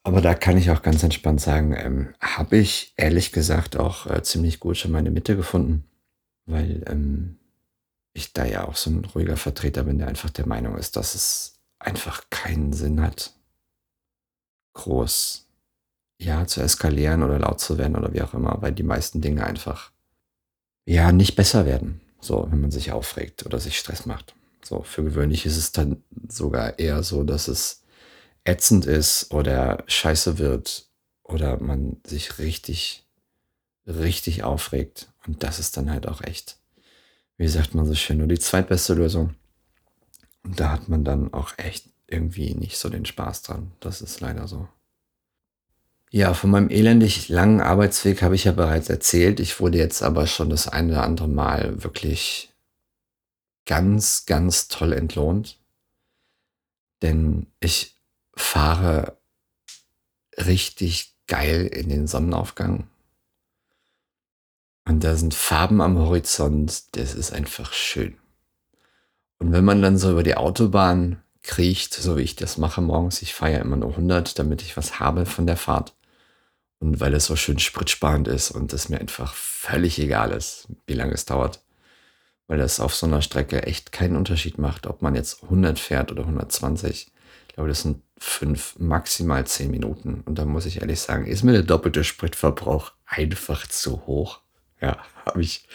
Aber 0.03 0.21
da 0.21 0.35
kann 0.35 0.57
ich 0.57 0.69
auch 0.69 0.83
ganz 0.83 1.01
entspannt 1.01 1.41
sagen, 1.41 1.75
ähm, 1.75 2.13
habe 2.21 2.57
ich 2.57 2.93
ehrlich 2.95 3.31
gesagt 3.31 3.75
auch 3.75 4.05
äh, 4.05 4.21
ziemlich 4.21 4.59
gut 4.59 4.77
schon 4.77 4.91
meine 4.91 5.09
Mitte 5.09 5.35
gefunden, 5.35 5.85
weil 6.45 6.83
ähm, 6.87 7.39
ich 8.13 8.31
da 8.31 8.45
ja 8.45 8.67
auch 8.67 8.75
so 8.75 8.91
ein 8.91 9.05
ruhiger 9.05 9.35
Vertreter 9.35 9.83
bin, 9.83 9.97
der 9.97 10.07
einfach 10.07 10.29
der 10.29 10.47
Meinung 10.47 10.77
ist, 10.77 10.95
dass 10.95 11.15
es 11.15 11.59
einfach 11.79 12.23
keinen 12.29 12.71
Sinn 12.71 13.01
hat, 13.01 13.33
groß 14.75 15.47
ja, 16.17 16.45
zu 16.47 16.61
eskalieren 16.61 17.23
oder 17.23 17.39
laut 17.39 17.59
zu 17.59 17.77
werden 17.77 17.95
oder 17.95 18.13
wie 18.13 18.21
auch 18.21 18.33
immer, 18.33 18.61
weil 18.61 18.71
die 18.71 18.83
meisten 18.83 19.19
Dinge 19.19 19.45
einfach 19.45 19.91
ja 20.85 21.11
nicht 21.11 21.35
besser 21.35 21.65
werden, 21.65 21.99
so 22.21 22.47
wenn 22.49 22.61
man 22.61 22.71
sich 22.71 22.91
aufregt 22.91 23.45
oder 23.45 23.59
sich 23.59 23.77
Stress 23.77 24.05
macht. 24.05 24.35
So 24.63 24.83
für 24.83 25.03
gewöhnlich 25.03 25.45
ist 25.45 25.57
es 25.57 25.71
dann 25.71 26.03
sogar 26.29 26.79
eher 26.79 27.03
so, 27.03 27.23
dass 27.23 27.47
es 27.47 27.83
ätzend 28.43 28.85
ist 28.85 29.33
oder 29.33 29.83
scheiße 29.87 30.37
wird 30.37 30.87
oder 31.23 31.59
man 31.59 31.97
sich 32.05 32.37
richtig 32.39 33.03
richtig 33.87 34.43
aufregt 34.43 35.11
und 35.27 35.43
das 35.43 35.59
ist 35.59 35.77
dann 35.77 35.91
halt 35.91 36.07
auch 36.07 36.21
echt 36.21 36.57
wie 37.37 37.47
sagt 37.47 37.75
man 37.75 37.85
so 37.85 37.95
schön 37.95 38.17
nur 38.19 38.27
die 38.27 38.39
zweitbeste 38.39 38.93
Lösung. 38.93 39.35
Und 40.43 40.59
da 40.59 40.71
hat 40.71 40.89
man 40.89 41.03
dann 41.03 41.33
auch 41.33 41.57
echt 41.57 41.89
irgendwie 42.07 42.53
nicht 42.55 42.77
so 42.77 42.89
den 42.89 43.05
Spaß 43.05 43.43
dran. 43.43 43.71
Das 43.79 44.01
ist 44.01 44.21
leider 44.21 44.47
so. 44.47 44.67
Ja, 46.11 46.33
von 46.33 46.49
meinem 46.49 46.69
elendig 46.69 47.29
langen 47.29 47.61
Arbeitsweg 47.61 48.21
habe 48.21 48.35
ich 48.35 48.45
ja 48.45 48.51
bereits 48.51 48.89
erzählt. 48.89 49.39
Ich 49.39 49.59
wurde 49.59 49.77
jetzt 49.77 50.01
aber 50.01 50.27
schon 50.27 50.49
das 50.49 50.67
eine 50.67 50.93
oder 50.93 51.03
andere 51.03 51.27
Mal 51.27 51.83
wirklich 51.83 52.53
ganz, 53.65 54.25
ganz 54.25 54.67
toll 54.67 54.93
entlohnt. 54.93 55.59
Denn 57.01 57.47
ich 57.59 57.97
fahre 58.35 59.17
richtig 60.37 61.15
geil 61.27 61.65
in 61.67 61.89
den 61.89 62.07
Sonnenaufgang. 62.07 62.87
Und 64.87 65.03
da 65.03 65.15
sind 65.15 65.33
Farben 65.33 65.81
am 65.81 65.97
Horizont. 65.97 66.95
Das 66.95 67.15
ist 67.15 67.33
einfach 67.33 67.73
schön. 67.73 68.17
Und 69.39 69.51
wenn 69.51 69.65
man 69.65 69.81
dann 69.81 69.97
so 69.97 70.11
über 70.11 70.23
die 70.23 70.37
Autobahn 70.37 71.21
kriecht, 71.45 71.93
so 71.93 72.17
wie 72.17 72.21
ich 72.21 72.35
das 72.35 72.57
mache 72.57 72.81
morgens, 72.81 73.21
ich 73.21 73.33
fahre 73.33 73.53
ja 73.53 73.59
immer 73.59 73.77
nur 73.77 73.91
100, 73.91 74.37
damit 74.37 74.61
ich 74.61 74.75
was 74.77 74.99
habe 74.99 75.25
von 75.25 75.47
der 75.47 75.57
Fahrt, 75.57 75.93
und 76.79 76.99
weil 76.99 77.13
es 77.13 77.25
so 77.25 77.35
schön 77.35 77.59
spritsparend 77.59 78.27
ist 78.27 78.51
und 78.51 78.73
es 78.73 78.89
mir 78.89 78.99
einfach 78.99 79.33
völlig 79.33 79.97
egal 79.99 80.31
ist, 80.31 80.67
wie 80.87 80.93
lange 80.93 81.13
es 81.13 81.25
dauert. 81.25 81.61
Weil 82.47 82.59
das 82.59 82.79
auf 82.79 82.93
so 82.93 83.07
einer 83.07 83.21
Strecke 83.23 83.63
echt 83.63 83.91
keinen 83.91 84.15
Unterschied 84.15 84.59
macht, 84.59 84.85
ob 84.85 85.01
man 85.01 85.15
jetzt 85.15 85.43
100 85.43 85.79
fährt 85.79 86.11
oder 86.11 86.23
120. 86.23 87.11
Ich 87.47 87.55
glaube, 87.55 87.69
das 87.69 87.81
sind 87.81 88.03
fünf, 88.19 88.75
maximal 88.77 89.47
zehn 89.47 89.71
Minuten. 89.71 90.21
Und 90.25 90.37
da 90.37 90.45
muss 90.45 90.65
ich 90.65 90.81
ehrlich 90.81 90.99
sagen, 90.99 91.25
ist 91.25 91.43
mir 91.43 91.53
der 91.53 91.63
doppelte 91.63 92.03
Spritverbrauch 92.03 92.91
einfach 93.05 93.65
zu 93.67 94.05
hoch. 94.05 94.41
Ja, 94.79 94.97
habe 95.25 95.41
ich, 95.41 95.67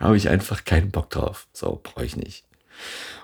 hab 0.00 0.14
ich 0.14 0.28
einfach 0.28 0.64
keinen 0.64 0.90
Bock 0.90 1.10
drauf. 1.10 1.46
So, 1.52 1.80
brauche 1.82 2.04
ich 2.04 2.16
nicht. 2.16 2.44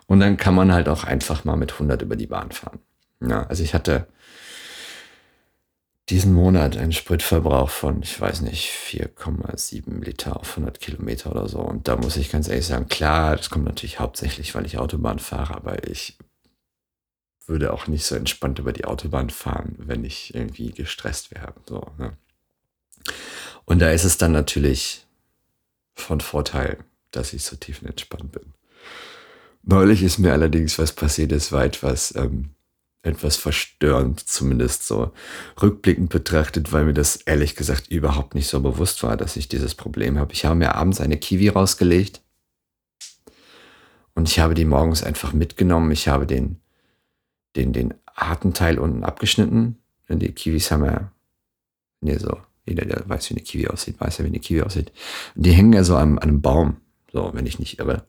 Und 0.06 0.20
dann 0.20 0.36
kann 0.36 0.54
man 0.54 0.72
halt 0.72 0.88
auch 0.88 1.04
einfach 1.04 1.44
mal 1.44 1.56
mit 1.56 1.72
100 1.72 2.02
über 2.02 2.16
die 2.16 2.26
Bahn 2.26 2.52
fahren. 2.52 2.80
Ja, 3.20 3.44
also 3.46 3.62
ich 3.62 3.74
hatte 3.74 4.06
diesen 6.08 6.34
Monat 6.34 6.76
einen 6.76 6.92
Spritverbrauch 6.92 7.70
von, 7.70 8.02
ich 8.02 8.20
weiß 8.20 8.42
nicht, 8.42 8.70
4,7 8.70 10.04
Liter 10.04 10.38
auf 10.38 10.50
100 10.50 10.80
Kilometer 10.80 11.30
oder 11.30 11.48
so. 11.48 11.60
Und 11.60 11.88
da 11.88 11.96
muss 11.96 12.16
ich 12.16 12.30
ganz 12.30 12.48
ehrlich 12.48 12.66
sagen, 12.66 12.88
klar, 12.88 13.36
das 13.36 13.50
kommt 13.50 13.64
natürlich 13.64 14.00
hauptsächlich, 14.00 14.54
weil 14.54 14.66
ich 14.66 14.78
Autobahn 14.78 15.20
fahre, 15.20 15.54
aber 15.54 15.88
ich 15.88 16.18
würde 17.46 17.72
auch 17.72 17.86
nicht 17.86 18.04
so 18.04 18.14
entspannt 18.14 18.58
über 18.58 18.72
die 18.72 18.84
Autobahn 18.84 19.30
fahren, 19.30 19.74
wenn 19.78 20.04
ich 20.04 20.34
irgendwie 20.34 20.72
gestresst 20.72 21.30
wäre. 21.30 21.54
So, 21.66 21.86
ne? 21.98 22.16
Und 23.64 23.78
da 23.78 23.90
ist 23.90 24.04
es 24.04 24.18
dann 24.18 24.32
natürlich 24.32 25.06
von 25.94 26.20
Vorteil, 26.20 26.78
dass 27.10 27.32
ich 27.32 27.44
so 27.44 27.56
tiefenentspannt 27.56 28.32
bin. 28.32 28.54
Neulich 29.62 30.02
ist 30.02 30.18
mir 30.18 30.32
allerdings 30.32 30.78
was 30.78 30.92
passiert, 30.92 31.32
es 31.32 31.52
war 31.52 31.64
etwas 31.64 32.14
ähm, 32.16 32.50
etwas 33.02 33.36
verstörend, 33.36 34.20
zumindest 34.20 34.86
so 34.86 35.12
rückblickend 35.60 36.08
betrachtet, 36.10 36.72
weil 36.72 36.84
mir 36.84 36.94
das 36.94 37.16
ehrlich 37.16 37.56
gesagt 37.56 37.88
überhaupt 37.88 38.34
nicht 38.34 38.48
so 38.48 38.60
bewusst 38.60 39.02
war, 39.02 39.16
dass 39.16 39.36
ich 39.36 39.48
dieses 39.48 39.74
Problem 39.74 40.18
habe. 40.18 40.32
Ich 40.32 40.44
habe 40.44 40.54
mir 40.54 40.76
abends 40.76 41.00
eine 41.00 41.16
Kiwi 41.16 41.48
rausgelegt 41.48 42.22
und 44.14 44.28
ich 44.28 44.38
habe 44.38 44.54
die 44.54 44.64
morgens 44.64 45.02
einfach 45.02 45.32
mitgenommen. 45.32 45.90
Ich 45.90 46.06
habe 46.06 46.26
den, 46.26 46.60
den, 47.56 47.72
den 47.72 47.94
harten 48.14 48.54
Teil 48.54 48.78
unten 48.78 49.02
abgeschnitten. 49.02 49.78
Die 50.08 50.32
Kiwis 50.32 50.70
haben 50.70 50.84
ja, 50.84 51.10
nee, 52.02 52.18
so, 52.18 52.38
jeder, 52.66 52.84
der 52.84 53.08
weiß, 53.08 53.30
wie 53.30 53.34
eine 53.34 53.42
Kiwi 53.42 53.66
aussieht, 53.68 53.98
weiß 53.98 54.18
ja, 54.18 54.24
wie 54.24 54.28
eine 54.28 54.38
Kiwi 54.38 54.62
aussieht. 54.62 54.92
Und 55.34 55.46
die 55.46 55.52
hängen 55.52 55.72
ja 55.72 55.82
so 55.82 55.96
an, 55.96 56.18
an 56.18 56.28
einem 56.28 56.42
Baum, 56.42 56.76
so, 57.10 57.30
wenn 57.32 57.46
ich 57.46 57.58
nicht 57.58 57.80
irre. 57.80 58.04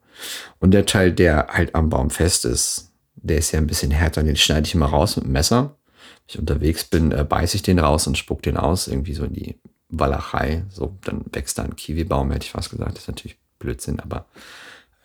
Und 0.60 0.72
der 0.72 0.86
Teil, 0.86 1.12
der 1.12 1.48
halt 1.50 1.76
am 1.76 1.90
Baum 1.90 2.10
fest 2.10 2.46
ist, 2.46 2.92
der 3.16 3.38
ist 3.38 3.52
ja 3.52 3.60
ein 3.60 3.68
bisschen 3.68 3.92
härter, 3.92 4.24
den 4.24 4.36
schneide 4.36 4.68
ich 4.68 4.76
immer 4.76 4.88
raus 4.88 5.16
mit 5.16 5.26
dem 5.26 5.32
Messer. 5.32 5.76
Wenn 5.88 6.28
ich 6.28 6.40
unterwegs 6.40 6.84
bin, 6.84 7.12
äh, 7.12 7.26
beiße 7.28 7.56
ich 7.56 7.64
den 7.64 7.80
raus 7.80 8.08
und 8.08 8.18
spuck 8.18 8.42
den 8.42 8.58
aus, 8.58 8.88
irgendwie 8.88 9.14
so 9.14 9.24
in 9.24 9.34
die 9.34 9.60
Walachei. 9.90 10.66
So, 10.70 10.98
dann 11.04 11.24
wächst 11.32 11.58
da 11.58 11.64
ein 11.64 11.76
Kiwibaum, 11.76 12.32
hätte 12.32 12.46
ich 12.46 12.52
fast 12.52 12.70
gesagt. 12.70 12.94
Das 12.94 13.04
ist 13.04 13.08
natürlich 13.08 13.38
Blödsinn, 13.60 14.00
aber 14.00 14.26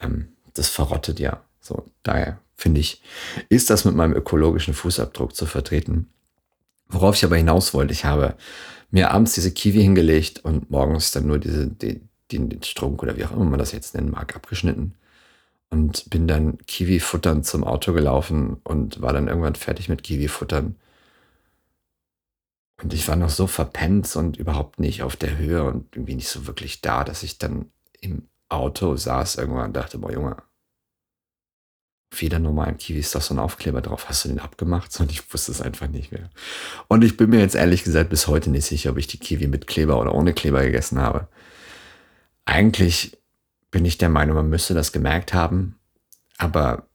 ähm, 0.01 0.29
das 0.55 0.69
verrottet 0.69 1.21
ja. 1.21 1.43
So, 1.61 1.87
daher 2.03 2.41
finde 2.57 2.81
ich, 2.81 3.03
ist 3.49 3.71
das 3.71 3.85
mit 3.85 3.95
meinem 3.95 4.15
ökologischen 4.15 4.75
Fußabdruck 4.75 5.35
zu 5.35 5.47
vertreten. 5.47 6.09
Worauf 6.89 7.15
ich 7.15 7.25
aber 7.25 7.37
hinaus 7.37 7.75
wollte, 7.75 7.93
ich 7.93 8.05
habe 8.05 8.35
mir 8.91 9.11
abends 9.11 9.35
diese 9.35 9.53
Kiwi 9.53 9.83
hingelegt 9.83 10.45
und 10.45 10.71
morgens 10.71 11.11
dann 11.11 11.27
nur 11.27 11.39
diese, 11.39 11.69
den, 12.33 12.49
den 12.49 12.63
Strunk 12.63 13.03
oder 13.03 13.17
wie 13.17 13.25
auch 13.25 13.33
immer 13.33 13.45
man 13.45 13.59
das 13.59 13.73
jetzt 13.73 13.95
nennen 13.95 14.11
mag, 14.11 14.37
abgeschnitten 14.37 14.95
und 15.71 16.09
bin 16.11 16.27
dann 16.27 16.59
Kiwi 16.67 17.01
futtern 17.01 17.45
zum 17.45 17.65
Auto 17.65 17.93
gelaufen 17.93 18.59
und 18.65 19.01
war 19.01 19.13
dann 19.13 19.29
irgendwann 19.29 19.55
fertig 19.55 19.89
mit 19.89 20.03
Kiwi 20.03 20.29
futtern. 20.29 20.77
Und 22.83 22.95
ich 22.95 23.07
war 23.09 23.17
noch 23.17 23.31
so 23.31 23.47
verpennt 23.47 24.15
und 24.17 24.37
überhaupt 24.37 24.79
nicht 24.79 25.03
auf 25.03 25.17
der 25.17 25.37
Höhe 25.37 25.65
und 25.65 25.95
irgendwie 25.95 26.15
nicht 26.15 26.29
so 26.29 26.47
wirklich 26.47 26.81
da, 26.81 27.05
dass 27.05 27.23
ich 27.23 27.39
dann 27.39 27.71
im 28.01 28.29
Auto 28.49 28.97
saß 28.97 29.37
irgendwann 29.37 29.67
und 29.67 29.77
dachte, 29.77 29.99
boah 29.99 30.13
Junge, 30.13 30.37
auf 32.11 32.23
jeder 32.23 32.39
normalen 32.39 32.79
Kiwi 32.79 33.01
ist 33.01 33.15
doch 33.15 33.21
so 33.21 33.35
ein 33.35 33.39
Aufkleber 33.39 33.83
drauf. 33.83 34.09
Hast 34.09 34.25
du 34.25 34.29
den 34.29 34.39
abgemacht? 34.39 34.99
Und 35.01 35.11
ich 35.11 35.31
wusste 35.33 35.53
es 35.53 35.61
einfach 35.61 35.89
nicht 35.89 36.13
mehr. 36.13 36.31
Und 36.87 37.05
ich 37.05 37.19
bin 37.19 37.29
mir 37.29 37.41
jetzt 37.41 37.55
ehrlich 37.55 37.85
gesagt 37.85 38.09
bis 38.09 38.29
heute 38.29 38.49
nicht 38.49 38.65
sicher, 38.65 38.91
ob 38.93 38.97
ich 38.97 39.09
die 39.09 39.19
Kiwi 39.19 39.49
mit 39.49 39.67
Kleber 39.67 40.01
oder 40.01 40.15
ohne 40.15 40.33
Kleber 40.33 40.63
gegessen 40.63 41.01
habe. 41.01 41.29
Eigentlich 42.49 43.19
bin 43.71 43.85
ich 43.85 43.99
der 43.99 44.09
Meinung, 44.09 44.35
man 44.35 44.49
müsste 44.49 44.73
das 44.73 44.93
gemerkt 44.93 45.35
haben. 45.35 45.79
Aber 46.39 46.89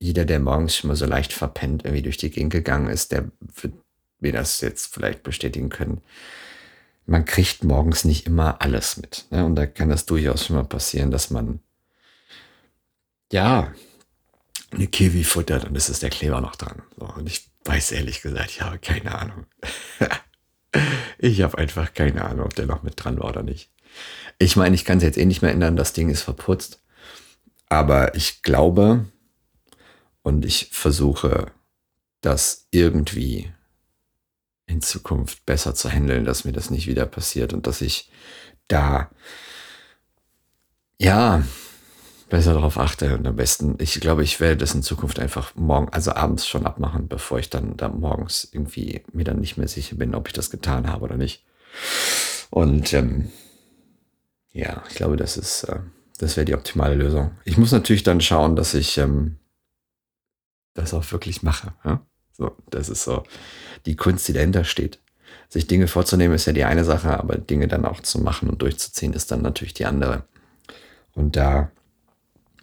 jeder, 0.00 0.24
der 0.24 0.40
morgens 0.40 0.74
schon 0.74 0.88
mal 0.88 0.96
so 0.96 1.06
leicht 1.06 1.32
verpennt 1.32 1.84
irgendwie 1.84 2.02
durch 2.02 2.16
die 2.16 2.30
Gegend 2.30 2.52
gegangen 2.52 2.88
ist, 2.88 3.12
der 3.12 3.30
wird 3.38 3.74
mir 4.18 4.32
das 4.32 4.60
jetzt 4.62 4.92
vielleicht 4.92 5.22
bestätigen 5.22 5.68
können. 5.68 6.02
Man 7.06 7.24
kriegt 7.24 7.62
morgens 7.62 8.04
nicht 8.04 8.26
immer 8.26 8.60
alles 8.60 8.96
mit. 8.96 9.26
Ne? 9.30 9.44
Und 9.44 9.54
da 9.54 9.64
kann 9.64 9.90
das 9.90 10.06
durchaus 10.06 10.44
schon 10.44 10.56
mal 10.56 10.64
passieren, 10.64 11.12
dass 11.12 11.30
man 11.30 11.60
ja 13.30 13.72
eine 14.72 14.88
Kiwi 14.88 15.22
futtert 15.22 15.66
und 15.66 15.76
es 15.76 15.88
ist 15.88 16.02
der 16.02 16.10
Kleber 16.10 16.40
noch 16.40 16.56
dran. 16.56 16.82
So, 16.98 17.06
und 17.06 17.28
ich 17.28 17.48
weiß 17.64 17.92
ehrlich 17.92 18.22
gesagt, 18.22 18.50
ich 18.50 18.60
habe 18.60 18.80
keine 18.80 19.16
Ahnung. 19.16 19.46
ich 21.18 21.42
habe 21.42 21.58
einfach 21.58 21.94
keine 21.94 22.24
Ahnung, 22.24 22.46
ob 22.46 22.56
der 22.56 22.66
noch 22.66 22.82
mit 22.82 22.94
dran 22.96 23.20
war 23.20 23.28
oder 23.28 23.44
nicht. 23.44 23.70
Ich 24.38 24.56
meine, 24.56 24.74
ich 24.74 24.84
kann 24.84 24.98
es 24.98 25.04
jetzt 25.04 25.18
eh 25.18 25.24
nicht 25.24 25.42
mehr 25.42 25.52
ändern, 25.52 25.76
das 25.76 25.92
Ding 25.92 26.10
ist 26.10 26.22
verputzt. 26.22 26.80
Aber 27.68 28.14
ich 28.14 28.42
glaube 28.42 29.06
und 30.22 30.44
ich 30.44 30.70
versuche 30.72 31.52
das 32.20 32.66
irgendwie 32.70 33.52
in 34.66 34.82
Zukunft 34.82 35.46
besser 35.46 35.74
zu 35.74 35.88
handeln, 35.88 36.24
dass 36.24 36.44
mir 36.44 36.52
das 36.52 36.70
nicht 36.70 36.88
wieder 36.88 37.06
passiert 37.06 37.52
und 37.52 37.66
dass 37.66 37.80
ich 37.80 38.10
da, 38.66 39.10
ja, 40.98 41.44
besser 42.28 42.54
darauf 42.54 42.78
achte 42.78 43.16
und 43.16 43.26
am 43.26 43.36
besten, 43.36 43.76
ich 43.78 44.00
glaube, 44.00 44.24
ich 44.24 44.40
werde 44.40 44.56
das 44.56 44.74
in 44.74 44.82
Zukunft 44.82 45.20
einfach 45.20 45.54
morgen, 45.54 45.88
also 45.90 46.12
abends 46.12 46.48
schon 46.48 46.66
abmachen, 46.66 47.06
bevor 47.06 47.38
ich 47.38 47.48
dann 47.48 47.76
da 47.76 47.88
morgens 47.88 48.48
irgendwie 48.50 49.02
mir 49.12 49.24
dann 49.24 49.38
nicht 49.38 49.56
mehr 49.56 49.68
sicher 49.68 49.94
bin, 49.94 50.14
ob 50.14 50.26
ich 50.26 50.32
das 50.32 50.50
getan 50.50 50.90
habe 50.90 51.04
oder 51.04 51.16
nicht. 51.16 51.44
Und 52.50 52.92
ähm, 52.92 53.30
ja, 54.56 54.82
ich 54.88 54.94
glaube, 54.94 55.16
das 55.16 55.36
ist, 55.36 55.64
äh, 55.64 55.80
das 56.18 56.36
wäre 56.36 56.46
die 56.46 56.54
optimale 56.54 56.94
Lösung. 56.94 57.32
Ich 57.44 57.58
muss 57.58 57.72
natürlich 57.72 58.02
dann 58.02 58.22
schauen, 58.22 58.56
dass 58.56 58.72
ich 58.72 58.96
ähm, 58.96 59.36
das 60.72 60.94
auch 60.94 61.12
wirklich 61.12 61.42
mache. 61.42 61.74
Ja? 61.84 62.00
So, 62.32 62.56
das 62.70 62.88
ist 62.88 63.04
so 63.04 63.24
die 63.84 63.96
Kunst, 63.96 64.26
die 64.28 64.32
dahinter 64.32 64.64
steht. 64.64 64.98
Sich 65.48 65.66
Dinge 65.66 65.88
vorzunehmen 65.88 66.34
ist 66.34 66.46
ja 66.46 66.52
die 66.52 66.64
eine 66.64 66.84
Sache, 66.84 67.18
aber 67.18 67.36
Dinge 67.36 67.68
dann 67.68 67.84
auch 67.84 68.00
zu 68.00 68.18
machen 68.18 68.48
und 68.48 68.62
durchzuziehen 68.62 69.12
ist 69.12 69.30
dann 69.30 69.42
natürlich 69.42 69.74
die 69.74 69.84
andere. 69.84 70.24
Und 71.12 71.36
da 71.36 71.70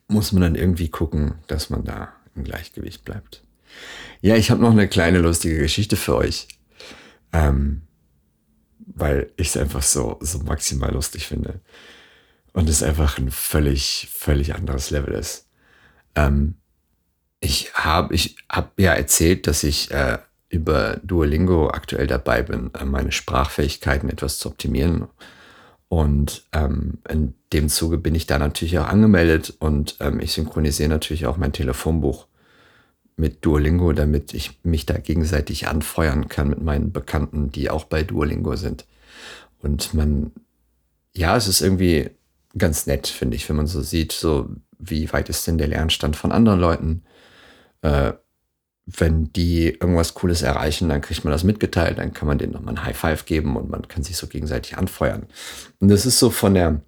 muss 0.07 0.31
man 0.31 0.41
dann 0.41 0.55
irgendwie 0.55 0.89
gucken, 0.89 1.35
dass 1.47 1.69
man 1.69 1.83
da 1.83 2.09
im 2.35 2.43
Gleichgewicht 2.43 3.05
bleibt. 3.05 3.43
Ja, 4.21 4.35
ich 4.35 4.51
habe 4.51 4.61
noch 4.61 4.71
eine 4.71 4.87
kleine 4.87 5.19
lustige 5.19 5.57
Geschichte 5.57 5.95
für 5.95 6.15
euch, 6.15 6.47
ähm, 7.31 7.83
weil 8.87 9.31
ich 9.37 9.49
es 9.49 9.57
einfach 9.57 9.83
so, 9.83 10.17
so 10.21 10.39
maximal 10.39 10.91
lustig 10.91 11.27
finde 11.27 11.59
und 12.53 12.69
es 12.69 12.83
einfach 12.83 13.17
ein 13.17 13.31
völlig, 13.31 14.09
völlig 14.11 14.55
anderes 14.55 14.89
Level 14.91 15.13
ist. 15.13 15.47
Ähm, 16.15 16.55
ich 17.39 17.73
habe 17.73 18.13
ich 18.15 18.37
hab 18.49 18.79
ja 18.79 18.93
erzählt, 18.93 19.47
dass 19.47 19.63
ich 19.63 19.91
äh, 19.91 20.17
über 20.49 20.97
Duolingo 21.03 21.69
aktuell 21.69 22.07
dabei 22.07 22.43
bin, 22.43 22.71
äh, 22.73 22.85
meine 22.85 23.11
Sprachfähigkeiten 23.11 24.09
etwas 24.09 24.39
zu 24.39 24.49
optimieren. 24.49 25.07
Und 25.89 26.45
ähm, 26.53 26.99
in 27.09 27.35
dem 27.51 27.69
Zuge 27.69 27.97
bin 27.97 28.15
ich 28.15 28.25
da 28.25 28.39
natürlich 28.39 28.79
auch 28.79 28.87
angemeldet 28.87 29.53
und 29.59 29.97
ähm, 29.99 30.19
ich 30.19 30.33
synchronisiere 30.33 30.89
natürlich 30.89 31.25
auch 31.25 31.37
mein 31.37 31.53
Telefonbuch 31.53 32.27
mit 33.15 33.45
Duolingo, 33.45 33.93
damit 33.93 34.33
ich 34.33 34.59
mich 34.63 34.85
da 34.85 34.97
gegenseitig 34.97 35.67
anfeuern 35.67 36.27
kann 36.29 36.49
mit 36.49 36.61
meinen 36.61 36.91
Bekannten, 36.91 37.51
die 37.51 37.69
auch 37.69 37.85
bei 37.85 38.03
Duolingo 38.03 38.55
sind. 38.55 38.85
Und 39.61 39.93
man, 39.93 40.31
ja, 41.13 41.37
es 41.37 41.47
ist 41.47 41.61
irgendwie 41.61 42.09
ganz 42.57 42.85
nett, 42.87 43.07
finde 43.07 43.35
ich, 43.35 43.47
wenn 43.49 43.55
man 43.55 43.67
so 43.67 43.81
sieht, 43.81 44.11
so 44.11 44.49
wie 44.77 45.11
weit 45.13 45.29
ist 45.29 45.47
denn 45.47 45.57
der 45.57 45.67
Lernstand 45.67 46.15
von 46.15 46.31
anderen 46.31 46.59
Leuten. 46.59 47.03
Äh, 47.81 48.13
wenn 48.85 49.31
die 49.31 49.69
irgendwas 49.69 50.13
Cooles 50.13 50.41
erreichen, 50.41 50.89
dann 50.89 51.01
kriegt 51.01 51.23
man 51.23 51.31
das 51.31 51.45
mitgeteilt, 51.45 51.99
dann 51.99 52.13
kann 52.13 52.27
man 52.27 52.37
denen 52.37 52.51
nochmal 52.51 52.73
ein 52.73 52.83
High 52.83 52.97
Five 52.97 53.25
geben 53.25 53.55
und 53.55 53.69
man 53.69 53.87
kann 53.87 54.03
sich 54.03 54.17
so 54.17 54.27
gegenseitig 54.27 54.77
anfeuern. 54.77 55.27
Und 55.79 55.87
das 55.87 56.05
ist 56.05 56.19
so 56.19 56.29
von 56.29 56.53
der, 56.53 56.81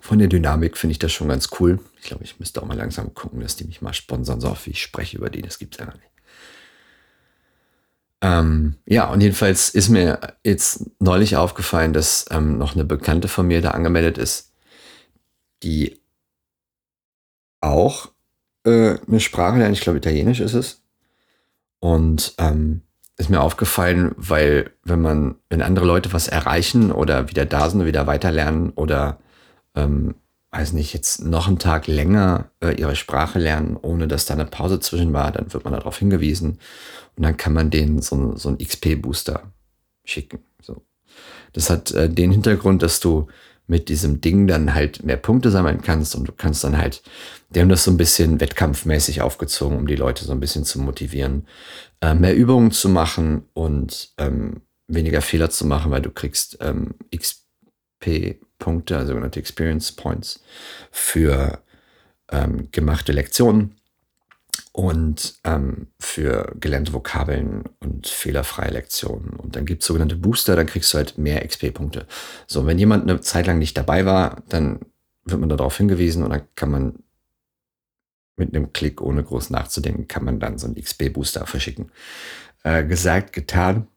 von 0.00 0.18
der 0.18 0.28
Dynamik 0.28 0.78
finde 0.78 0.92
ich 0.92 0.98
das 0.98 1.12
schon 1.12 1.28
ganz 1.28 1.50
cool. 1.60 1.80
Ich 2.02 2.08
glaube, 2.08 2.24
ich 2.24 2.40
müsste 2.40 2.60
auch 2.60 2.66
mal 2.66 2.76
langsam 2.76 3.14
gucken, 3.14 3.38
dass 3.38 3.54
die 3.54 3.62
mich 3.64 3.80
mal 3.80 3.94
sponsern, 3.94 4.40
so 4.40 4.50
oft 4.50 4.66
wie 4.66 4.70
ich 4.70 4.82
spreche 4.82 5.16
über 5.16 5.30
die, 5.30 5.40
das 5.40 5.60
gibt 5.60 5.74
es 5.74 5.78
ja 5.78 5.86
gar 5.86 5.94
nicht. 5.94 6.10
Ähm, 8.20 8.74
ja, 8.86 9.08
und 9.08 9.20
jedenfalls 9.20 9.68
ist 9.68 9.88
mir 9.88 10.18
jetzt 10.42 10.90
neulich 10.98 11.36
aufgefallen, 11.36 11.92
dass 11.92 12.26
ähm, 12.32 12.58
noch 12.58 12.74
eine 12.74 12.84
Bekannte 12.84 13.28
von 13.28 13.46
mir 13.46 13.62
da 13.62 13.70
angemeldet 13.70 14.18
ist, 14.18 14.52
die 15.62 16.00
auch 17.60 18.10
äh, 18.64 18.98
eine 19.06 19.20
Sprache 19.20 19.58
lernt. 19.58 19.76
Ich 19.76 19.82
glaube, 19.82 19.98
Italienisch 19.98 20.40
ist 20.40 20.54
es. 20.54 20.82
Und 21.78 22.34
ähm, 22.38 22.82
ist 23.16 23.30
mir 23.30 23.40
aufgefallen, 23.40 24.12
weil 24.16 24.72
wenn 24.82 25.00
man, 25.00 25.36
wenn 25.50 25.62
andere 25.62 25.86
Leute 25.86 26.12
was 26.12 26.26
erreichen 26.26 26.90
oder 26.90 27.30
wieder 27.30 27.46
da 27.46 27.70
sind 27.70 27.80
und 27.80 27.86
wieder 27.86 28.08
weiterlernen 28.08 28.70
oder 28.70 29.20
ähm, 29.76 30.16
weiß 30.52 30.74
nicht, 30.74 30.92
jetzt 30.92 31.24
noch 31.24 31.48
einen 31.48 31.58
Tag 31.58 31.86
länger 31.86 32.50
äh, 32.60 32.74
ihre 32.74 32.94
Sprache 32.94 33.38
lernen, 33.38 33.76
ohne 33.80 34.06
dass 34.06 34.26
da 34.26 34.34
eine 34.34 34.44
Pause 34.44 34.80
zwischen 34.80 35.12
war, 35.12 35.32
dann 35.32 35.52
wird 35.52 35.64
man 35.64 35.72
darauf 35.72 35.98
hingewiesen 35.98 36.58
und 37.16 37.22
dann 37.22 37.36
kann 37.36 37.54
man 37.54 37.70
denen 37.70 38.02
so, 38.02 38.36
so 38.36 38.50
einen 38.50 38.58
XP-Booster 38.58 39.50
schicken. 40.04 40.40
So. 40.60 40.82
Das 41.54 41.70
hat 41.70 41.92
äh, 41.92 42.08
den 42.08 42.32
Hintergrund, 42.32 42.82
dass 42.82 43.00
du 43.00 43.28
mit 43.66 43.88
diesem 43.88 44.20
Ding 44.20 44.46
dann 44.46 44.74
halt 44.74 45.02
mehr 45.04 45.16
Punkte 45.16 45.50
sammeln 45.50 45.80
kannst 45.80 46.14
und 46.14 46.28
du 46.28 46.32
kannst 46.32 46.64
dann 46.64 46.76
halt, 46.76 47.02
die 47.50 47.60
haben 47.60 47.70
das 47.70 47.84
so 47.84 47.90
ein 47.90 47.96
bisschen 47.96 48.38
wettkampfmäßig 48.38 49.22
aufgezogen, 49.22 49.78
um 49.78 49.86
die 49.86 49.96
Leute 49.96 50.24
so 50.24 50.32
ein 50.32 50.40
bisschen 50.40 50.64
zu 50.64 50.80
motivieren, 50.80 51.46
äh, 52.02 52.12
mehr 52.12 52.36
Übungen 52.36 52.72
zu 52.72 52.90
machen 52.90 53.44
und 53.54 54.12
ähm, 54.18 54.60
weniger 54.86 55.22
Fehler 55.22 55.48
zu 55.48 55.66
machen, 55.66 55.90
weil 55.90 56.02
du 56.02 56.10
kriegst 56.10 56.58
ähm, 56.60 56.94
XP-Punkte, 58.02 58.96
also 58.96 59.08
sogenannte 59.08 59.40
Experience 59.40 59.92
Points 59.92 60.42
für 60.90 61.62
ähm, 62.30 62.68
gemachte 62.72 63.12
Lektionen 63.12 63.76
und 64.72 65.34
ähm, 65.44 65.88
für 66.00 66.54
gelernte 66.58 66.92
Vokabeln 66.92 67.64
und 67.80 68.06
fehlerfreie 68.06 68.70
Lektionen. 68.70 69.30
Und 69.30 69.56
dann 69.56 69.66
gibt 69.66 69.82
es 69.82 69.86
sogenannte 69.86 70.16
Booster, 70.16 70.56
dann 70.56 70.66
kriegst 70.66 70.92
du 70.92 70.98
halt 70.98 71.18
mehr 71.18 71.46
XP-Punkte. 71.46 72.06
So, 72.46 72.66
wenn 72.66 72.78
jemand 72.78 73.08
eine 73.08 73.20
Zeit 73.20 73.46
lang 73.46 73.58
nicht 73.58 73.76
dabei 73.76 74.06
war, 74.06 74.42
dann 74.48 74.80
wird 75.24 75.40
man 75.40 75.48
darauf 75.48 75.76
hingewiesen 75.76 76.24
und 76.24 76.30
dann 76.30 76.42
kann 76.54 76.70
man 76.70 76.94
mit 78.36 78.54
einem 78.54 78.72
Klick, 78.72 79.00
ohne 79.02 79.22
groß 79.22 79.50
nachzudenken, 79.50 80.08
kann 80.08 80.24
man 80.24 80.40
dann 80.40 80.58
so 80.58 80.66
einen 80.66 80.76
XP-Booster 80.76 81.46
verschicken. 81.46 81.92
Äh, 82.64 82.84
gesagt, 82.84 83.32
getan. 83.32 83.88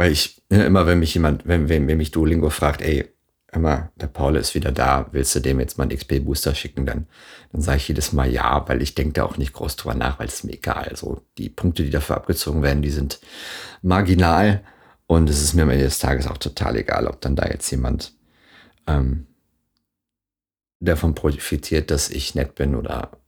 Weil 0.00 0.12
ich, 0.12 0.40
immer 0.48 0.86
wenn 0.86 0.98
mich 0.98 1.12
jemand, 1.12 1.46
wenn, 1.46 1.68
wenn, 1.68 1.86
wenn 1.86 1.98
mich 1.98 2.10
Duolingo 2.10 2.48
fragt, 2.48 2.80
ey, 2.80 3.12
immer, 3.52 3.92
der 3.96 4.06
Paul 4.06 4.36
ist 4.36 4.54
wieder 4.54 4.72
da, 4.72 5.06
willst 5.12 5.34
du 5.34 5.40
dem 5.40 5.60
jetzt 5.60 5.76
mal 5.76 5.84
einen 5.84 5.94
XP-Booster 5.94 6.54
schicken? 6.54 6.86
Dann, 6.86 7.06
dann 7.52 7.60
sage 7.60 7.76
ich 7.76 7.88
jedes 7.88 8.14
Mal 8.14 8.32
ja, 8.32 8.66
weil 8.66 8.80
ich 8.80 8.94
denke 8.94 9.12
da 9.12 9.24
auch 9.24 9.36
nicht 9.36 9.52
groß 9.52 9.76
drüber 9.76 9.94
nach, 9.94 10.18
weil 10.18 10.28
es 10.28 10.42
mir 10.42 10.54
egal. 10.54 10.88
Also 10.88 11.20
die 11.36 11.50
Punkte, 11.50 11.82
die 11.82 11.90
dafür 11.90 12.16
abgezogen 12.16 12.62
werden, 12.62 12.80
die 12.80 12.88
sind 12.88 13.20
marginal 13.82 14.64
und 15.06 15.28
es 15.28 15.42
ist 15.42 15.52
mir 15.52 15.64
am 15.64 15.70
Ende 15.70 15.84
des 15.84 15.98
Tages 15.98 16.26
auch 16.26 16.38
total 16.38 16.76
egal, 16.76 17.06
ob 17.06 17.20
dann 17.20 17.36
da 17.36 17.46
jetzt 17.46 17.70
jemand 17.70 18.14
ähm, 18.86 19.26
davon 20.78 21.14
profitiert, 21.14 21.90
dass 21.90 22.08
ich 22.08 22.34
nett 22.34 22.54
bin 22.54 22.74
oder 22.74 23.19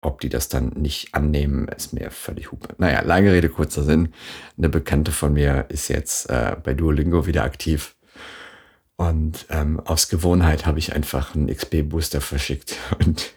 ob 0.00 0.20
die 0.20 0.28
das 0.28 0.48
dann 0.48 0.68
nicht 0.70 1.14
annehmen, 1.14 1.68
ist 1.68 1.92
mir 1.92 2.10
völlig 2.10 2.52
hupe. 2.52 2.68
Naja, 2.78 3.02
lange 3.02 3.32
Rede, 3.32 3.48
kurzer 3.48 3.82
Sinn. 3.82 4.14
Eine 4.56 4.68
Bekannte 4.68 5.10
von 5.12 5.32
mir 5.32 5.66
ist 5.68 5.88
jetzt 5.88 6.30
äh, 6.30 6.56
bei 6.62 6.74
Duolingo 6.74 7.26
wieder 7.26 7.44
aktiv 7.44 7.96
und 8.98 9.46
ähm, 9.48 9.78
aus 9.78 10.08
Gewohnheit 10.08 10.66
habe 10.66 10.80
ich 10.80 10.92
einfach 10.92 11.32
einen 11.34 11.46
XP-Booster 11.46 12.20
verschickt. 12.20 12.76
Und 12.98 13.32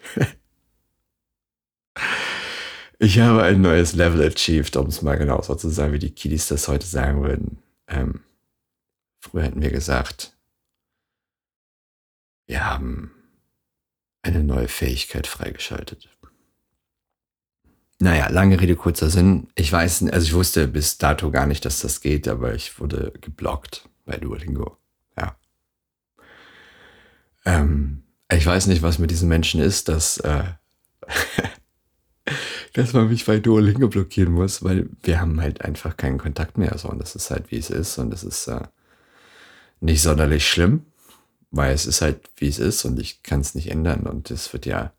ich 2.98 3.20
habe 3.20 3.44
ein 3.44 3.60
neues 3.60 3.92
Level 3.94 4.26
achieved, 4.26 4.74
um 4.74 4.88
es 4.88 5.02
mal 5.02 5.16
genauso 5.16 5.54
zu 5.54 5.68
sagen, 5.68 5.92
wie 5.92 6.00
die 6.00 6.10
Kiddies 6.10 6.48
das 6.48 6.66
heute 6.66 6.84
sagen 6.84 7.22
würden. 7.22 7.62
Ähm, 7.86 8.24
früher 9.20 9.44
hätten 9.44 9.62
wir 9.62 9.70
gesagt, 9.70 10.36
wir 12.48 12.66
haben 12.66 13.12
eine 14.22 14.42
neue 14.42 14.66
Fähigkeit 14.66 15.28
freigeschaltet. 15.28 16.08
Naja, 18.02 18.28
lange 18.30 18.60
Rede, 18.60 18.74
kurzer 18.74 19.10
Sinn. 19.10 19.46
Ich 19.54 19.72
weiß, 19.72 20.08
also 20.10 20.26
ich 20.26 20.34
wusste 20.34 20.66
bis 20.66 20.98
dato 20.98 21.30
gar 21.30 21.46
nicht, 21.46 21.64
dass 21.64 21.80
das 21.80 22.00
geht, 22.00 22.26
aber 22.26 22.52
ich 22.54 22.80
wurde 22.80 23.12
geblockt 23.20 23.88
bei 24.04 24.16
Duolingo. 24.16 24.76
Ähm, 27.44 28.02
ich 28.30 28.46
weiß 28.46 28.66
nicht, 28.66 28.82
was 28.82 28.98
mit 28.98 29.10
diesen 29.10 29.28
Menschen 29.28 29.60
ist, 29.60 29.88
dass, 29.88 30.18
äh, 30.18 30.44
dass 32.72 32.92
man 32.92 33.08
mich 33.08 33.26
bei 33.26 33.38
Duolingo 33.38 33.88
blockieren 33.88 34.32
muss, 34.32 34.62
weil 34.62 34.88
wir 35.02 35.20
haben 35.20 35.40
halt 35.40 35.62
einfach 35.62 35.96
keinen 35.96 36.18
Kontakt 36.18 36.58
mehr. 36.58 36.76
So, 36.78 36.88
und 36.88 36.98
das 36.98 37.14
ist 37.14 37.30
halt, 37.30 37.50
wie 37.50 37.58
es 37.58 37.70
ist. 37.70 37.98
Und 37.98 38.10
das 38.10 38.24
ist 38.24 38.46
äh, 38.48 38.62
nicht 39.80 40.02
sonderlich 40.02 40.48
schlimm, 40.48 40.86
weil 41.50 41.74
es 41.74 41.86
ist 41.86 42.00
halt, 42.00 42.20
wie 42.36 42.48
es 42.48 42.58
ist 42.58 42.84
und 42.84 42.98
ich 42.98 43.22
kann 43.22 43.40
es 43.40 43.54
nicht 43.54 43.70
ändern. 43.70 44.06
Und 44.06 44.30
es 44.30 44.52
wird 44.52 44.66
ja 44.66 44.92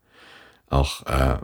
auch, 0.68 1.06
äh, 1.06 1.38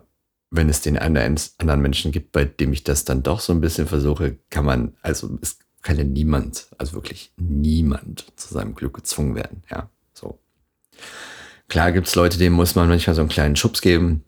wenn 0.51 0.69
es 0.69 0.83
den 0.83 0.99
anderen 0.99 1.81
Menschen 1.81 2.13
gibt, 2.13 2.33
bei 2.33 2.45
dem 2.45 2.73
ich 2.73 2.85
das 2.85 3.05
dann 3.05 3.23
doch 3.23 3.41
so 3.41 3.53
ein 3.53 3.61
bisschen 3.61 3.87
versuche, 3.87 4.37
kann 4.51 4.65
man, 4.65 4.97
also 5.01 5.39
es 5.41 5.59
kann 5.83 5.97
ja 5.97 6.05
niemand, 6.05 6.69
also 6.77 6.95
wirklich 6.95 7.33
niemand 7.37 8.27
zu 8.37 8.53
seinem 8.53 8.75
Glück 8.75 8.95
gezwungen 8.95 9.35
werden. 9.35 9.63
Ja, 9.71 9.89
so. 10.13 10.39
Klar 11.69 11.93
gibt 11.93 12.09
es 12.09 12.17
Leute, 12.17 12.37
denen 12.37 12.57
muss 12.57 12.75
man 12.75 12.89
manchmal 12.89 13.15
so 13.15 13.23
einen 13.23 13.31
kleinen 13.31 13.57
Schubs 13.57 13.81
geben 13.81 14.25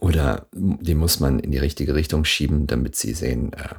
oder 0.00 0.46
die 0.52 0.94
muss 0.94 1.20
man 1.20 1.38
in 1.38 1.50
die 1.50 1.58
richtige 1.58 1.94
Richtung 1.94 2.24
schieben, 2.24 2.66
damit 2.66 2.96
sie 2.96 3.12
sehen, 3.12 3.52
äh, 3.52 3.74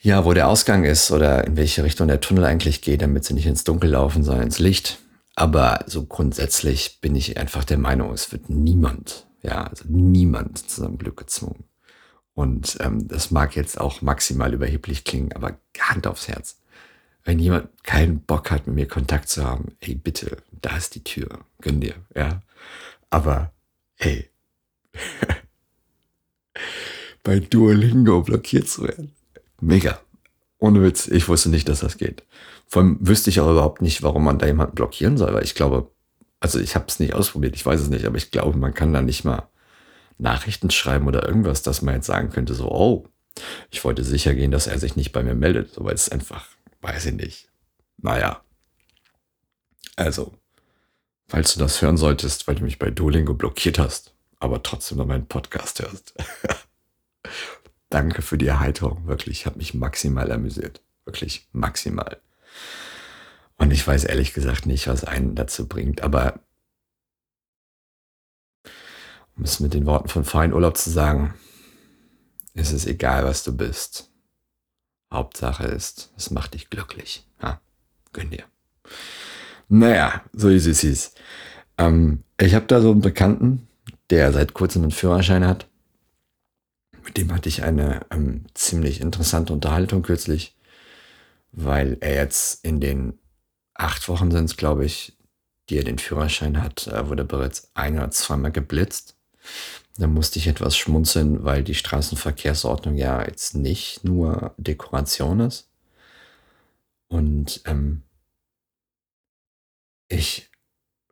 ja, 0.00 0.24
wo 0.24 0.32
der 0.32 0.48
Ausgang 0.48 0.84
ist 0.84 1.10
oder 1.10 1.44
in 1.44 1.56
welche 1.56 1.82
Richtung 1.82 2.06
der 2.06 2.20
Tunnel 2.20 2.44
eigentlich 2.44 2.80
geht, 2.80 3.02
damit 3.02 3.24
sie 3.24 3.34
nicht 3.34 3.46
ins 3.46 3.64
Dunkel 3.64 3.90
laufen, 3.90 4.22
sondern 4.22 4.44
ins 4.44 4.60
Licht. 4.60 5.00
Aber 5.34 5.84
so 5.86 6.04
grundsätzlich 6.04 7.00
bin 7.00 7.16
ich 7.16 7.36
einfach 7.36 7.64
der 7.64 7.78
Meinung, 7.78 8.12
es 8.12 8.30
wird 8.30 8.48
niemand, 8.48 9.27
ja, 9.48 9.64
also 9.64 9.84
niemand 9.88 10.58
zu 10.70 10.82
seinem 10.82 10.98
Glück 10.98 11.16
gezwungen. 11.16 11.64
Und 12.34 12.78
ähm, 12.80 13.08
das 13.08 13.30
mag 13.30 13.56
jetzt 13.56 13.80
auch 13.80 14.00
maximal 14.02 14.54
überheblich 14.54 15.04
klingen, 15.04 15.32
aber 15.32 15.58
Hand 15.78 16.06
aufs 16.06 16.28
Herz 16.28 16.58
wenn 17.28 17.38
jemand 17.38 17.68
keinen 17.84 18.20
Bock 18.20 18.50
hat, 18.50 18.66
mit 18.66 18.74
mir 18.74 18.88
Kontakt 18.88 19.28
zu 19.28 19.44
haben, 19.44 19.76
ey, 19.80 19.94
bitte, 19.94 20.38
da 20.62 20.78
ist 20.78 20.94
die 20.94 21.04
Tür, 21.04 21.28
gönn 21.60 21.78
dir, 21.78 21.94
ja. 22.16 22.40
Aber, 23.10 23.52
hey, 23.96 24.30
bei 27.22 27.40
Duolingo 27.40 28.22
blockiert 28.22 28.66
zu 28.66 28.84
werden, 28.84 29.12
mega. 29.60 30.00
Ohne 30.58 30.82
Witz, 30.82 31.06
ich 31.06 31.28
wusste 31.28 31.50
nicht, 31.50 31.68
dass 31.68 31.80
das 31.80 31.98
geht. 31.98 32.24
Vor 32.66 32.80
allem 32.80 32.96
wüsste 32.98 33.28
ich 33.28 33.40
auch 33.40 33.50
überhaupt 33.50 33.82
nicht, 33.82 34.02
warum 34.02 34.24
man 34.24 34.38
da 34.38 34.46
jemanden 34.46 34.74
blockieren 34.74 35.18
soll, 35.18 35.34
weil 35.34 35.44
ich 35.44 35.54
glaube, 35.54 35.90
also 36.40 36.60
ich 36.60 36.74
habe 36.74 36.86
es 36.88 37.00
nicht 37.00 37.14
ausprobiert, 37.14 37.56
ich 37.56 37.66
weiß 37.66 37.80
es 37.80 37.88
nicht, 37.88 38.04
aber 38.04 38.16
ich 38.16 38.30
glaube, 38.30 38.56
man 38.58 38.74
kann 38.74 38.92
da 38.92 39.02
nicht 39.02 39.24
mal 39.24 39.48
Nachrichten 40.18 40.70
schreiben 40.70 41.06
oder 41.06 41.26
irgendwas, 41.26 41.62
dass 41.62 41.82
man 41.82 41.94
jetzt 41.94 42.06
sagen 42.06 42.30
könnte, 42.30 42.54
so, 42.54 42.70
oh, 42.70 43.08
ich 43.70 43.84
wollte 43.84 44.04
sicher 44.04 44.34
gehen, 44.34 44.50
dass 44.50 44.66
er 44.66 44.78
sich 44.78 44.96
nicht 44.96 45.12
bei 45.12 45.22
mir 45.22 45.34
meldet, 45.34 45.72
so, 45.72 45.84
weil 45.84 45.94
es 45.94 46.08
einfach, 46.08 46.46
weiß 46.80 47.06
ich 47.06 47.14
nicht. 47.14 47.48
Naja. 47.98 48.42
Also, 49.96 50.34
falls 51.28 51.54
du 51.54 51.60
das 51.60 51.82
hören 51.82 51.96
solltest, 51.96 52.46
weil 52.46 52.56
du 52.56 52.64
mich 52.64 52.78
bei 52.78 52.90
Duolingo 52.90 53.34
blockiert 53.34 53.78
hast, 53.78 54.14
aber 54.38 54.62
trotzdem 54.62 54.98
noch 54.98 55.06
meinen 55.06 55.26
Podcast 55.26 55.80
hörst. 55.80 56.14
Danke 57.90 58.22
für 58.22 58.38
die 58.38 58.46
Erheiterung, 58.46 59.06
wirklich. 59.06 59.40
Ich 59.40 59.46
habe 59.46 59.58
mich 59.58 59.74
maximal 59.74 60.30
amüsiert. 60.30 60.82
Wirklich 61.04 61.48
maximal. 61.52 62.20
Und 63.58 63.72
ich 63.72 63.86
weiß 63.86 64.04
ehrlich 64.04 64.32
gesagt 64.32 64.66
nicht, 64.66 64.86
was 64.86 65.04
einen 65.04 65.34
dazu 65.34 65.66
bringt, 65.66 66.00
aber 66.00 66.40
um 69.36 69.44
es 69.44 69.60
mit 69.60 69.74
den 69.74 69.86
Worten 69.86 70.08
von 70.08 70.24
Fein 70.24 70.52
Urlaub 70.52 70.76
zu 70.76 70.90
sagen, 70.90 71.34
ist 72.54 72.72
es 72.72 72.86
egal, 72.86 73.24
was 73.24 73.44
du 73.44 73.56
bist. 73.56 74.10
Hauptsache 75.12 75.64
ist, 75.64 76.12
es 76.16 76.30
macht 76.30 76.54
dich 76.54 76.70
glücklich. 76.70 77.26
Ja, 77.42 77.60
gönn 78.12 78.30
dir. 78.30 78.44
Naja, 79.68 80.22
so 80.32 80.48
ist 80.48 80.66
es. 80.66 81.14
Ähm, 81.78 82.24
ich 82.40 82.54
habe 82.54 82.66
da 82.66 82.80
so 82.80 82.90
einen 82.90 83.00
Bekannten, 83.00 83.68
der 84.10 84.32
seit 84.32 84.54
kurzem 84.54 84.82
einen 84.82 84.90
Führerschein 84.90 85.46
hat. 85.46 85.68
Mit 87.04 87.16
dem 87.16 87.32
hatte 87.32 87.48
ich 87.48 87.62
eine 87.62 88.06
ähm, 88.10 88.44
ziemlich 88.54 89.00
interessante 89.00 89.52
Unterhaltung 89.52 90.02
kürzlich, 90.02 90.56
weil 91.52 91.96
er 92.00 92.14
jetzt 92.14 92.64
in 92.64 92.80
den 92.80 93.18
acht 93.78 94.08
Wochen 94.08 94.30
sind 94.30 94.44
es, 94.44 94.56
glaube 94.56 94.84
ich, 94.84 95.16
die 95.70 95.78
er 95.78 95.84
den 95.84 95.98
Führerschein 95.98 96.62
hat, 96.62 96.90
wurde 97.08 97.24
bereits 97.24 97.70
ein 97.74 97.96
oder 97.96 98.10
zweimal 98.10 98.52
geblitzt. 98.52 99.16
Da 99.96 100.06
musste 100.06 100.38
ich 100.38 100.46
etwas 100.46 100.76
schmunzeln, 100.76 101.44
weil 101.44 101.64
die 101.64 101.74
Straßenverkehrsordnung 101.74 102.96
ja 102.96 103.24
jetzt 103.24 103.54
nicht 103.54 104.04
nur 104.04 104.54
Dekoration 104.56 105.40
ist. 105.40 105.68
Und 107.08 107.62
ähm, 107.64 108.02
ich 110.08 110.50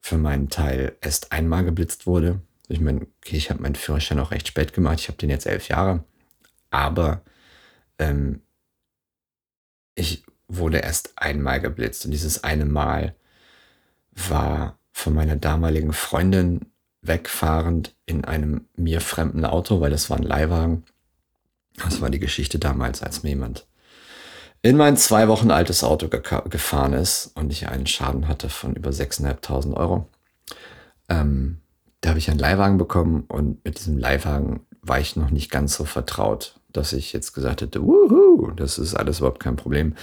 für 0.01 0.19
meinen 0.19 0.49
Teil 0.49 0.97
erst 1.01 1.33
einmal 1.33 1.65
geblitzt 1.65 2.07
wurde. 2.07 2.41
Ich 2.69 2.81
meine, 2.81 3.07
okay, 3.19 3.37
ich 3.37 3.51
habe 3.51 3.63
meinen 3.63 3.75
Führerschein 3.75 4.21
auch 4.21 4.31
recht 4.31 4.49
spät 4.49 4.73
gemacht. 4.73 5.01
Ich 5.01 5.09
habe 5.09 5.19
den 5.19 5.31
jetzt 5.31 5.47
elf 5.47 5.69
Jahre. 5.69 6.05
Aber 6.71 7.23
ähm, 7.99 8.43
ich 9.95 10.25
wurde 10.49 10.79
erst 10.79 11.13
einmal 11.17 11.61
geblitzt. 11.61 12.05
Und 12.05 12.11
dieses 12.11 12.45
eine 12.45 12.65
Mal 12.65 13.15
war 14.13 14.79
von 14.93 15.15
meiner 15.15 15.37
damaligen 15.37 15.93
Freundin 15.93 16.67
wegfahrend 17.03 17.95
in 18.07 18.25
einem 18.25 18.69
mir 18.77 19.01
fremden 19.01 19.45
Auto, 19.45 19.81
weil 19.81 19.91
das 19.91 20.11
war 20.11 20.17
ein 20.17 20.23
Leihwagen. 20.23 20.85
Das 21.77 22.01
war 22.01 22.11
die 22.11 22.21
Geschichte 22.21 22.59
damals, 22.59 23.03
als 23.03 23.23
mir 23.23 23.31
jemand 23.31 23.67
in 24.63 24.77
mein 24.77 24.97
zwei 24.97 25.29
Wochen 25.29 25.51
altes 25.51 25.85
Auto 25.85 26.09
ge 26.09 26.23
gefahren 26.49 26.93
ist 26.93 27.31
und 27.35 27.53
ich 27.53 27.69
einen 27.69 27.87
Schaden 27.87 28.27
hatte 28.27 28.49
von 28.49 28.75
über 28.75 28.91
6.500 28.91 29.75
Euro. 29.75 30.09
Ähm, 31.09 31.61
da 32.01 32.11
habe 32.11 32.19
ich 32.19 32.31
einen 32.31 32.41
Leihwagen 32.41 32.79
bekommen 32.79 33.25
und 33.29 33.65
mit 33.65 33.79
diesem 33.79 33.99
Leihwagen 33.99 34.67
war 34.83 34.99
ich 34.99 35.15
noch 35.15 35.31
nicht 35.31 35.51
ganz 35.51 35.77
so 35.77 35.85
vertraut 35.85 36.59
dass 36.77 36.93
ich 36.93 37.13
jetzt 37.13 37.33
gesagt 37.33 37.63
hätte, 37.63 37.83
wuhu, 37.83 38.51
das 38.53 38.79
ist 38.79 38.95
alles 38.95 39.19
überhaupt 39.19 39.41
kein 39.41 39.57
Problem. 39.57 39.95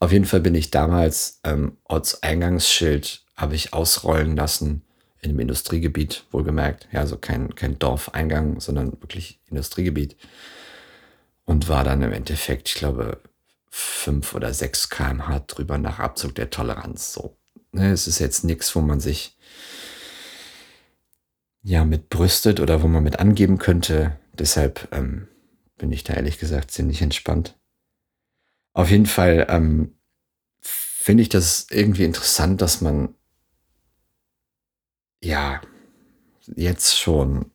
Auf 0.00 0.12
jeden 0.12 0.24
Fall 0.24 0.40
bin 0.40 0.54
ich 0.54 0.70
damals 0.70 1.40
ähm, 1.44 1.76
Ortseingangsschild 1.84 3.24
habe 3.36 3.54
ich 3.54 3.72
ausrollen 3.72 4.36
lassen 4.36 4.82
in 5.20 5.30
einem 5.30 5.40
Industriegebiet, 5.40 6.24
wohlgemerkt. 6.30 6.88
Ja, 6.92 7.00
also 7.00 7.16
kein, 7.16 7.54
kein 7.54 7.78
Dorfeingang, 7.78 8.60
sondern 8.60 8.92
wirklich 9.00 9.40
Industriegebiet. 9.48 10.16
Und 11.44 11.68
war 11.68 11.84
dann 11.84 12.02
im 12.02 12.12
Endeffekt, 12.12 12.68
ich 12.68 12.74
glaube, 12.74 13.18
5 13.70 14.34
oder 14.34 14.52
6 14.52 14.90
kmh 14.90 15.44
drüber 15.46 15.78
nach 15.78 15.98
Abzug 15.98 16.34
der 16.34 16.50
Toleranz. 16.50 17.12
So. 17.12 17.36
Ne, 17.72 17.90
es 17.90 18.06
ist 18.06 18.18
jetzt 18.18 18.44
nichts, 18.44 18.74
wo 18.76 18.80
man 18.80 19.00
sich 19.00 19.36
ja 21.62 21.84
mit 21.84 22.10
brüstet 22.10 22.60
oder 22.60 22.82
wo 22.82 22.88
man 22.88 23.02
mit 23.02 23.18
angeben 23.18 23.58
könnte. 23.58 24.18
Deshalb 24.34 24.88
ähm, 24.92 25.28
bin 25.82 25.90
ich 25.90 26.04
da 26.04 26.14
ehrlich 26.14 26.38
gesagt 26.38 26.70
ziemlich 26.70 27.02
entspannt. 27.02 27.58
Auf 28.72 28.88
jeden 28.88 29.06
Fall 29.06 29.46
ähm, 29.48 29.96
finde 30.60 31.24
ich 31.24 31.28
das 31.28 31.66
irgendwie 31.70 32.04
interessant, 32.04 32.62
dass 32.62 32.80
man 32.80 33.16
ja 35.20 35.60
jetzt 36.46 36.96
schon 36.96 37.50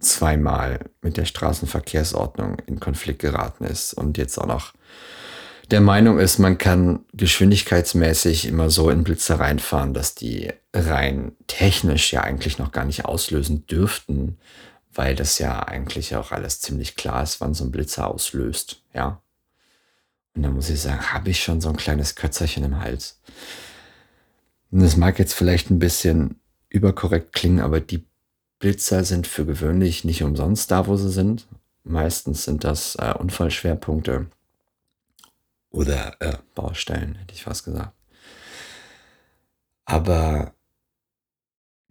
zweimal 0.00 0.88
mit 1.02 1.18
der 1.18 1.26
Straßenverkehrsordnung 1.26 2.60
in 2.60 2.80
Konflikt 2.80 3.18
geraten 3.18 3.64
ist 3.64 3.92
und 3.92 4.16
jetzt 4.16 4.38
auch 4.38 4.46
noch 4.46 4.72
der 5.70 5.82
Meinung 5.82 6.18
ist, 6.18 6.38
man 6.38 6.56
kann 6.56 7.04
geschwindigkeitsmäßig 7.12 8.46
immer 8.48 8.70
so 8.70 8.88
in 8.88 9.04
Blitze 9.04 9.38
reinfahren, 9.38 9.92
dass 9.92 10.14
die 10.14 10.50
rein 10.72 11.32
technisch 11.46 12.10
ja 12.14 12.22
eigentlich 12.22 12.56
noch 12.58 12.72
gar 12.72 12.86
nicht 12.86 13.04
auslösen 13.04 13.66
dürften, 13.66 14.38
weil 14.94 15.14
das 15.14 15.38
ja 15.38 15.60
eigentlich 15.60 16.16
auch 16.16 16.32
alles 16.32 16.60
ziemlich 16.60 16.96
klar 16.96 17.22
ist, 17.22 17.40
wann 17.40 17.54
so 17.54 17.64
ein 17.64 17.70
Blitzer 17.70 18.08
auslöst, 18.08 18.82
ja. 18.94 19.20
Und 20.34 20.42
da 20.42 20.50
muss 20.50 20.70
ich 20.70 20.80
sagen, 20.80 21.12
habe 21.12 21.30
ich 21.30 21.42
schon 21.42 21.60
so 21.60 21.68
ein 21.68 21.76
kleines 21.76 22.14
Kötzerchen 22.14 22.64
im 22.64 22.80
Hals. 22.80 23.20
Und 24.70 24.80
das 24.80 24.96
mag 24.96 25.18
jetzt 25.18 25.34
vielleicht 25.34 25.70
ein 25.70 25.78
bisschen 25.78 26.40
überkorrekt 26.70 27.34
klingen, 27.34 27.60
aber 27.60 27.80
die 27.80 28.06
Blitzer 28.58 29.04
sind 29.04 29.26
für 29.26 29.44
gewöhnlich 29.44 30.04
nicht 30.04 30.22
umsonst 30.22 30.70
da, 30.70 30.86
wo 30.86 30.96
sie 30.96 31.10
sind. 31.10 31.46
Meistens 31.84 32.44
sind 32.44 32.64
das 32.64 32.94
äh, 32.94 33.12
Unfallschwerpunkte 33.18 34.26
oder 35.70 36.14
äh, 36.20 36.38
Baustellen, 36.54 37.16
hätte 37.16 37.34
ich 37.34 37.42
fast 37.42 37.64
gesagt. 37.64 37.92
Aber 39.84 40.54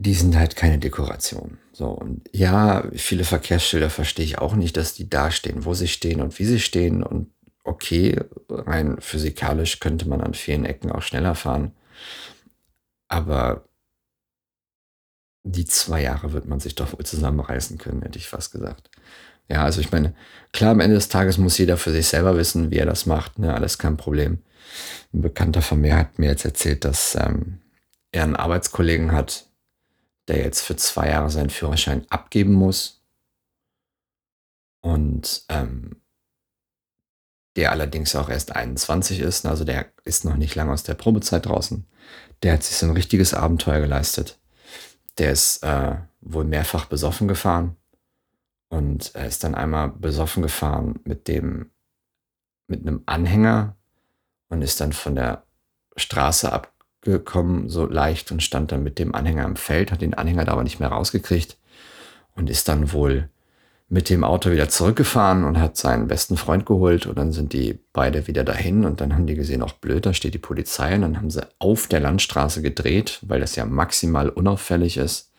die 0.01 0.15
sind 0.15 0.35
halt 0.35 0.55
keine 0.55 0.79
Dekoration. 0.79 1.59
So, 1.73 1.89
und 1.89 2.27
ja, 2.33 2.83
viele 2.93 3.23
Verkehrsschilder 3.23 3.91
verstehe 3.91 4.25
ich 4.25 4.39
auch 4.39 4.55
nicht, 4.55 4.75
dass 4.75 4.95
die 4.95 5.07
da 5.07 5.29
stehen, 5.29 5.63
wo 5.63 5.75
sie 5.75 5.87
stehen 5.87 6.21
und 6.21 6.39
wie 6.39 6.45
sie 6.45 6.59
stehen. 6.59 7.03
Und 7.03 7.29
okay, 7.63 8.19
rein 8.49 8.99
physikalisch 8.99 9.79
könnte 9.79 10.09
man 10.09 10.21
an 10.21 10.33
vielen 10.33 10.65
Ecken 10.65 10.91
auch 10.91 11.03
schneller 11.03 11.35
fahren. 11.35 11.73
Aber 13.09 13.69
die 15.43 15.65
zwei 15.65 16.01
Jahre 16.01 16.33
wird 16.33 16.47
man 16.47 16.59
sich 16.59 16.73
doch 16.73 16.93
wohl 16.93 17.05
zusammenreißen 17.05 17.77
können, 17.77 18.01
hätte 18.01 18.17
ich 18.17 18.27
fast 18.27 18.51
gesagt. 18.51 18.89
Ja, 19.49 19.63
also 19.63 19.81
ich 19.81 19.91
meine, 19.91 20.15
klar, 20.51 20.71
am 20.71 20.79
Ende 20.79 20.95
des 20.95 21.09
Tages 21.09 21.37
muss 21.37 21.59
jeder 21.59 21.77
für 21.77 21.91
sich 21.91 22.07
selber 22.07 22.37
wissen, 22.37 22.71
wie 22.71 22.77
er 22.77 22.85
das 22.87 23.05
macht. 23.05 23.37
Ne? 23.37 23.53
Alles 23.53 23.77
kein 23.77 23.97
Problem. 23.97 24.39
Ein 25.13 25.21
Bekannter 25.21 25.61
von 25.61 25.79
mir 25.79 25.95
hat 25.95 26.17
mir 26.17 26.29
jetzt 26.29 26.45
erzählt, 26.45 26.85
dass 26.85 27.13
ähm, 27.13 27.59
er 28.11 28.23
einen 28.23 28.35
Arbeitskollegen 28.35 29.11
hat, 29.11 29.50
der 30.27 30.37
jetzt 30.37 30.61
für 30.61 30.75
zwei 30.75 31.09
Jahre 31.09 31.29
seinen 31.29 31.49
Führerschein 31.49 32.05
abgeben 32.09 32.53
muss. 32.53 33.01
Und 34.81 35.43
ähm, 35.49 36.01
der 37.55 37.71
allerdings 37.71 38.15
auch 38.15 38.29
erst 38.29 38.55
21 38.55 39.19
ist, 39.19 39.45
also 39.45 39.63
der 39.63 39.91
ist 40.03 40.25
noch 40.25 40.37
nicht 40.37 40.55
lange 40.55 40.71
aus 40.71 40.83
der 40.83 40.93
Probezeit 40.93 41.45
draußen. 41.45 41.85
Der 42.43 42.53
hat 42.53 42.63
sich 42.63 42.77
so 42.77 42.85
ein 42.85 42.93
richtiges 42.93 43.33
Abenteuer 43.33 43.81
geleistet. 43.81 44.39
Der 45.17 45.31
ist 45.31 45.63
äh, 45.63 45.97
wohl 46.21 46.45
mehrfach 46.45 46.85
besoffen 46.85 47.27
gefahren 47.27 47.75
und 48.69 49.13
er 49.15 49.27
ist 49.27 49.43
dann 49.43 49.53
einmal 49.53 49.89
besoffen 49.89 50.41
gefahren 50.41 50.99
mit 51.03 51.27
dem 51.27 51.71
mit 52.67 52.81
einem 52.81 53.03
Anhänger 53.05 53.75
und 54.47 54.61
ist 54.61 54.79
dann 54.79 54.93
von 54.93 55.15
der 55.15 55.45
Straße 55.97 56.51
ab 56.51 56.70
gekommen, 57.01 57.69
so 57.69 57.85
leicht 57.85 58.31
und 58.31 58.43
stand 58.43 58.71
dann 58.71 58.83
mit 58.83 58.99
dem 58.99 59.15
Anhänger 59.15 59.45
im 59.45 59.55
Feld, 59.55 59.91
hat 59.91 60.01
den 60.01 60.13
Anhänger 60.13 60.45
da 60.45 60.53
aber 60.53 60.63
nicht 60.63 60.79
mehr 60.79 60.89
rausgekriegt 60.89 61.57
und 62.35 62.49
ist 62.49 62.67
dann 62.67 62.93
wohl 62.93 63.29
mit 63.91 64.09
dem 64.09 64.23
Auto 64.23 64.51
wieder 64.51 64.69
zurückgefahren 64.69 65.43
und 65.43 65.59
hat 65.59 65.75
seinen 65.75 66.07
besten 66.07 66.37
Freund 66.37 66.65
geholt. 66.65 67.07
Und 67.07 67.17
dann 67.17 67.33
sind 67.33 67.51
die 67.51 67.77
beide 67.91 68.25
wieder 68.25 68.45
dahin 68.45 68.85
und 68.85 69.01
dann 69.01 69.13
haben 69.13 69.27
die 69.27 69.35
gesehen, 69.35 69.61
auch 69.61 69.73
blöd, 69.73 70.05
da 70.05 70.13
steht 70.13 70.33
die 70.33 70.39
Polizei. 70.39 70.95
Und 70.95 71.01
dann 71.01 71.17
haben 71.17 71.29
sie 71.29 71.45
auf 71.59 71.87
der 71.87 71.99
Landstraße 71.99 72.61
gedreht, 72.61 73.19
weil 73.21 73.41
das 73.41 73.57
ja 73.57 73.65
maximal 73.65 74.29
unauffällig 74.29 74.95
ist, 74.95 75.31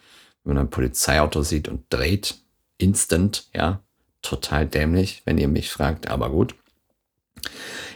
wenn 0.45 0.55
man 0.55 0.67
ein 0.67 0.71
Polizeiauto 0.71 1.43
sieht 1.43 1.69
und 1.69 1.85
dreht, 1.89 2.35
instant, 2.77 3.49
ja, 3.55 3.81
total 4.21 4.67
dämlich, 4.67 5.23
wenn 5.25 5.39
ihr 5.39 5.49
mich 5.49 5.71
fragt, 5.71 6.11
aber 6.11 6.29
gut. 6.29 6.55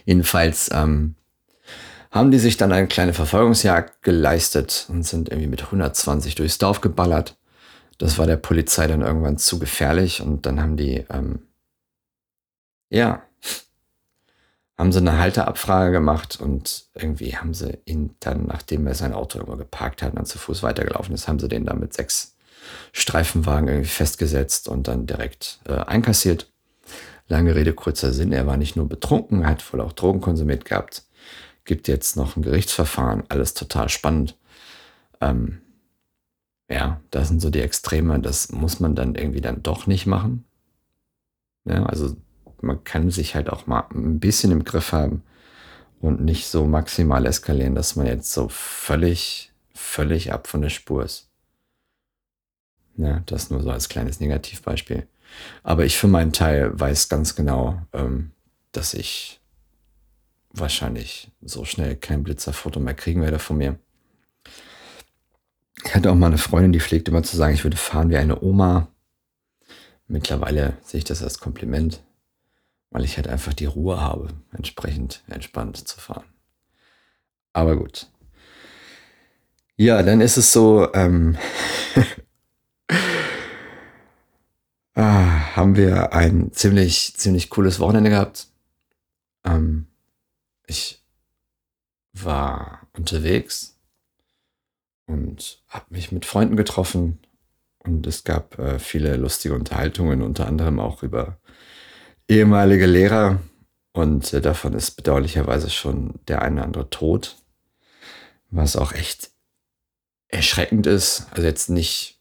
Jedenfalls 0.06 0.70
ähm, 0.72 1.16
haben 2.10 2.30
die 2.30 2.38
sich 2.38 2.56
dann 2.56 2.72
eine 2.72 2.86
kleine 2.86 3.12
Verfolgungsjagd 3.12 4.02
geleistet 4.02 4.86
und 4.88 5.04
sind 5.04 5.28
irgendwie 5.28 5.48
mit 5.48 5.64
120 5.64 6.34
durchs 6.34 6.58
Dorf 6.58 6.80
geballert. 6.80 7.36
Das 7.98 8.18
war 8.18 8.26
der 8.26 8.36
Polizei 8.36 8.86
dann 8.86 9.02
irgendwann 9.02 9.38
zu 9.38 9.58
gefährlich 9.58 10.20
und 10.20 10.46
dann 10.46 10.60
haben 10.60 10.76
die, 10.76 11.04
ähm, 11.10 11.40
ja, 12.90 13.22
haben 14.78 14.92
sie 14.92 14.98
eine 14.98 15.18
Halteabfrage 15.18 15.90
gemacht 15.90 16.38
und 16.40 16.84
irgendwie 16.94 17.36
haben 17.36 17.54
sie 17.54 17.78
ihn 17.86 18.14
dann, 18.20 18.46
nachdem 18.46 18.86
er 18.86 18.94
sein 18.94 19.14
Auto 19.14 19.38
irgendwo 19.38 19.56
geparkt 19.56 20.02
hat 20.02 20.10
und 20.10 20.16
dann 20.16 20.26
zu 20.26 20.38
Fuß 20.38 20.62
weitergelaufen 20.62 21.14
ist, 21.14 21.28
haben 21.28 21.38
sie 21.38 21.48
den 21.48 21.64
dann 21.64 21.80
mit 21.80 21.94
sechs 21.94 22.36
Streifenwagen 22.92 23.68
irgendwie 23.68 23.88
festgesetzt 23.88 24.68
und 24.68 24.88
dann 24.88 25.06
direkt 25.06 25.60
äh, 25.66 25.72
einkassiert. 25.72 26.50
Lange 27.28 27.54
Rede, 27.54 27.72
kurzer 27.72 28.12
Sinn, 28.12 28.32
er 28.32 28.46
war 28.46 28.56
nicht 28.56 28.76
nur 28.76 28.88
betrunken, 28.88 29.46
hat 29.46 29.72
wohl 29.72 29.80
auch 29.80 29.92
Drogen 29.92 30.20
konsumiert 30.20 30.64
gehabt. 30.64 31.05
Gibt 31.66 31.88
jetzt 31.88 32.16
noch 32.16 32.36
ein 32.36 32.42
Gerichtsverfahren, 32.42 33.24
alles 33.28 33.52
total 33.52 33.90
spannend. 33.90 34.36
Ähm, 35.20 35.60
ja, 36.70 37.00
das 37.10 37.28
sind 37.28 37.40
so 37.40 37.50
die 37.50 37.60
Extreme, 37.60 38.20
das 38.20 38.50
muss 38.50 38.80
man 38.80 38.94
dann 38.94 39.14
irgendwie 39.14 39.40
dann 39.42 39.62
doch 39.62 39.86
nicht 39.86 40.06
machen. 40.06 40.44
Ja, 41.64 41.84
also 41.84 42.16
man 42.62 42.82
kann 42.84 43.10
sich 43.10 43.34
halt 43.34 43.50
auch 43.50 43.66
mal 43.66 43.84
ein 43.92 44.18
bisschen 44.18 44.52
im 44.52 44.64
Griff 44.64 44.92
haben 44.92 45.22
und 46.00 46.20
nicht 46.20 46.46
so 46.46 46.64
maximal 46.64 47.26
eskalieren, 47.26 47.74
dass 47.74 47.96
man 47.96 48.06
jetzt 48.06 48.32
so 48.32 48.48
völlig, 48.48 49.52
völlig 49.74 50.32
ab 50.32 50.46
von 50.46 50.62
der 50.62 50.70
Spur 50.70 51.04
ist. 51.04 51.28
Ja, 52.96 53.22
das 53.26 53.50
nur 53.50 53.62
so 53.62 53.70
als 53.70 53.88
kleines 53.88 54.20
Negativbeispiel. 54.20 55.06
Aber 55.62 55.84
ich 55.84 55.98
für 55.98 56.08
meinen 56.08 56.32
Teil 56.32 56.78
weiß 56.78 57.08
ganz 57.08 57.34
genau, 57.34 57.82
ähm, 57.92 58.30
dass 58.72 58.94
ich 58.94 59.40
wahrscheinlich 60.58 61.30
so 61.42 61.64
schnell 61.64 61.96
kein 61.96 62.22
Blitzerfoto 62.22 62.80
mehr 62.80 62.94
kriegen 62.94 63.22
werde 63.22 63.38
von 63.38 63.58
mir. 63.58 63.78
Ich 65.84 65.94
hatte 65.94 66.10
auch 66.10 66.14
mal 66.14 66.26
eine 66.26 66.38
Freundin, 66.38 66.72
die 66.72 66.80
pflegt 66.80 67.08
immer 67.08 67.22
zu 67.22 67.36
sagen, 67.36 67.54
ich 67.54 67.64
würde 67.64 67.76
fahren 67.76 68.10
wie 68.10 68.16
eine 68.16 68.42
Oma. 68.42 68.88
Mittlerweile 70.08 70.76
sehe 70.82 70.98
ich 70.98 71.04
das 71.04 71.22
als 71.22 71.38
Kompliment, 71.38 72.02
weil 72.90 73.04
ich 73.04 73.16
halt 73.16 73.28
einfach 73.28 73.52
die 73.52 73.66
Ruhe 73.66 74.00
habe, 74.00 74.28
entsprechend 74.52 75.22
entspannt 75.28 75.76
zu 75.76 76.00
fahren. 76.00 76.24
Aber 77.52 77.76
gut. 77.76 78.08
Ja, 79.76 80.02
dann 80.02 80.20
ist 80.20 80.36
es 80.38 80.52
so, 80.52 80.92
ähm, 80.94 81.36
ah, 84.94 85.56
haben 85.56 85.76
wir 85.76 86.12
ein 86.12 86.52
ziemlich, 86.52 87.14
ziemlich 87.16 87.50
cooles 87.50 87.78
Wochenende 87.78 88.10
gehabt. 88.10 88.48
Ähm, 89.44 89.86
ich 90.66 91.02
war 92.12 92.88
unterwegs 92.96 93.78
und 95.06 95.62
habe 95.68 95.86
mich 95.90 96.12
mit 96.12 96.24
Freunden 96.24 96.56
getroffen 96.56 97.18
und 97.78 98.06
es 98.06 98.24
gab 98.24 98.58
äh, 98.58 98.78
viele 98.78 99.16
lustige 99.16 99.54
Unterhaltungen, 99.54 100.22
unter 100.22 100.46
anderem 100.46 100.80
auch 100.80 101.02
über 101.02 101.38
ehemalige 102.28 102.86
Lehrer 102.86 103.40
und 103.92 104.32
äh, 104.32 104.40
davon 104.40 104.74
ist 104.74 104.92
bedauerlicherweise 104.92 105.70
schon 105.70 106.20
der 106.28 106.42
eine 106.42 106.56
oder 106.56 106.64
andere 106.64 106.90
tot, 106.90 107.36
was 108.50 108.76
auch 108.76 108.92
echt 108.92 109.30
erschreckend 110.28 110.86
ist. 110.86 111.26
Also 111.30 111.42
jetzt 111.42 111.70
nicht, 111.70 112.20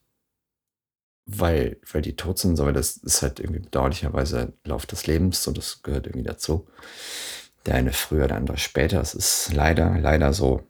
weil, 1.25 1.79
weil 1.91 2.01
die 2.01 2.15
tot 2.15 2.37
sind, 2.37 2.55
sondern 2.55 2.75
das 2.75 2.97
ist 2.97 3.21
halt 3.21 3.39
irgendwie 3.39 3.61
bedauerlicherweise 3.61 4.53
Lauf 4.63 4.85
des 4.85 5.07
Lebens 5.07 5.45
und 5.47 5.57
das 5.57 5.81
gehört 5.81 6.05
irgendwie 6.07 6.27
dazu. 6.27 6.67
Der 7.65 7.75
eine 7.75 7.93
früher, 7.93 8.27
der 8.27 8.37
andere 8.37 8.57
später. 8.57 9.01
Es 9.01 9.13
ist 9.13 9.53
leider, 9.53 9.97
leider 9.99 10.33
so. 10.33 10.63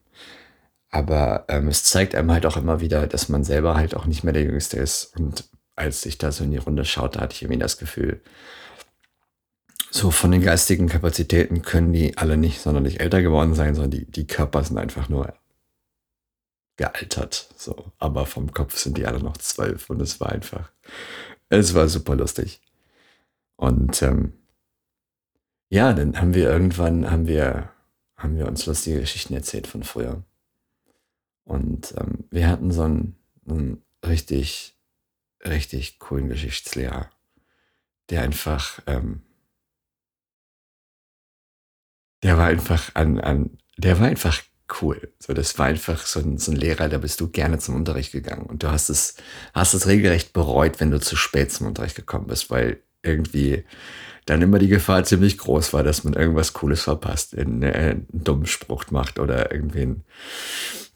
Aber 0.89 1.45
ähm, 1.49 1.67
es 1.67 1.83
zeigt 1.83 2.15
einem 2.15 2.31
halt 2.31 2.45
auch 2.45 2.57
immer 2.57 2.79
wieder, 2.79 3.07
dass 3.07 3.27
man 3.29 3.43
selber 3.43 3.75
halt 3.75 3.95
auch 3.95 4.05
nicht 4.05 4.23
mehr 4.23 4.33
der 4.33 4.43
Jüngste 4.43 4.77
ist. 4.77 5.15
Und 5.17 5.43
als 5.75 6.05
ich 6.05 6.17
da 6.17 6.31
so 6.31 6.43
in 6.43 6.51
die 6.51 6.57
Runde 6.57 6.85
schaute, 6.85 7.19
hatte 7.19 7.33
ich 7.33 7.41
irgendwie 7.41 7.59
das 7.59 7.77
Gefühl, 7.77 8.21
so 9.91 10.11
von 10.11 10.31
den 10.31 10.41
geistigen 10.41 10.87
Kapazitäten 10.87 11.61
können 11.61 11.93
die 11.93 12.17
alle 12.17 12.37
nicht 12.37 12.61
sonderlich 12.61 12.99
älter 12.99 13.21
geworden 13.21 13.55
sein, 13.55 13.75
sondern 13.75 13.91
die, 13.91 14.05
die 14.09 14.27
Körper 14.27 14.63
sind 14.63 14.77
einfach 14.77 15.09
nur 15.09 15.33
gealtert. 16.77 17.49
So. 17.57 17.91
Aber 17.99 18.25
vom 18.25 18.51
Kopf 18.51 18.77
sind 18.77 18.97
die 18.97 19.05
alle 19.05 19.19
noch 19.19 19.37
zwölf 19.37 19.89
und 19.89 20.01
es 20.01 20.19
war 20.19 20.31
einfach, 20.31 20.69
es 21.49 21.73
war 21.73 21.87
super 21.87 22.15
lustig. 22.15 22.61
Und 23.55 24.01
ähm, 24.01 24.33
ja, 25.69 25.93
dann 25.93 26.19
haben 26.19 26.33
wir 26.33 26.49
irgendwann, 26.49 27.09
haben 27.09 27.27
wir, 27.27 27.71
haben 28.17 28.37
wir 28.37 28.47
uns 28.47 28.65
lustige 28.65 28.99
Geschichten 28.99 29.33
erzählt 29.33 29.67
von 29.67 29.83
früher. 29.83 30.23
Und 31.43 31.93
ähm, 31.97 32.25
wir 32.31 32.47
hatten 32.47 32.71
so 32.71 32.83
einen, 32.83 33.15
einen 33.47 33.83
richtig, 34.05 34.75
richtig 35.43 35.99
coolen 35.99 36.29
Geschichtslehrer, 36.29 37.09
der 38.09 38.21
einfach, 38.23 38.79
ähm, 38.87 39.21
der 42.23 42.37
war 42.37 42.47
einfach 42.47 42.95
an, 42.95 43.19
an, 43.19 43.57
der 43.77 43.99
war 43.99 44.07
einfach 44.07 44.41
cool. 44.81 45.13
So, 45.19 45.33
das 45.33 45.57
war 45.59 45.67
einfach 45.67 46.05
so 46.05 46.19
ein, 46.19 46.37
so 46.37 46.51
ein 46.51 46.57
Lehrer, 46.57 46.89
da 46.89 46.97
bist 46.97 47.21
du 47.21 47.29
gerne 47.29 47.59
zum 47.59 47.75
Unterricht 47.75 48.11
gegangen. 48.11 48.45
Und 48.45 48.63
du 48.63 48.71
hast 48.71 48.89
es, 48.89 49.15
hast 49.53 49.73
es 49.73 49.87
regelrecht 49.87 50.33
bereut, 50.33 50.79
wenn 50.79 50.91
du 50.91 50.99
zu 50.99 51.15
spät 51.15 51.51
zum 51.51 51.67
Unterricht 51.67 51.95
gekommen 51.95 52.27
bist, 52.27 52.49
weil 52.49 52.81
irgendwie 53.05 53.63
dann 54.25 54.41
immer 54.41 54.57
die 54.57 54.67
Gefahr 54.67 55.03
ziemlich 55.03 55.37
groß 55.37 55.73
war, 55.73 55.83
dass 55.83 56.03
man 56.03 56.13
irgendwas 56.13 56.53
Cooles 56.53 56.81
verpasst, 56.81 57.37
einen, 57.37 57.61
äh, 57.61 57.71
einen 57.71 58.07
dummen 58.11 58.47
Spruch 58.47 58.85
macht 58.89 59.19
oder 59.19 59.51
irgendwen 59.51 60.03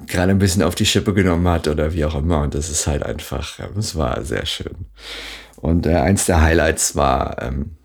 gerade 0.08 0.32
ein 0.32 0.40
bisschen 0.40 0.64
auf 0.64 0.76
die 0.76 0.86
Schippe 0.86 1.14
genommen 1.14 1.48
hat 1.48 1.68
oder 1.68 1.94
wie 1.94 2.06
auch 2.06 2.16
immer. 2.16 2.42
Und 2.42 2.56
das 2.56 2.70
ist 2.70 2.88
halt 2.88 3.04
einfach, 3.04 3.60
es 3.78 3.96
war 3.96 4.24
sehr 4.24 4.46
schön. 4.46 4.88
Und 5.58 5.86
äh, 5.86 5.96
eins 5.96 6.26
der 6.26 6.42
Highlights 6.42 6.96
war, 6.96 7.42
ähm, 7.42 7.76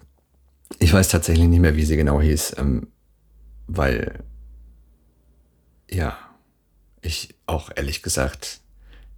ich 0.78 0.92
weiß 0.92 1.08
tatsächlich 1.08 1.48
nicht 1.48 1.60
mehr, 1.60 1.76
wie 1.76 1.84
sie 1.84 1.96
genau 1.96 2.20
hieß, 2.20 2.56
ähm, 2.58 2.88
weil, 3.66 4.20
ja, 5.90 6.16
ich 7.02 7.34
auch 7.46 7.70
ehrlich 7.74 8.02
gesagt 8.02 8.60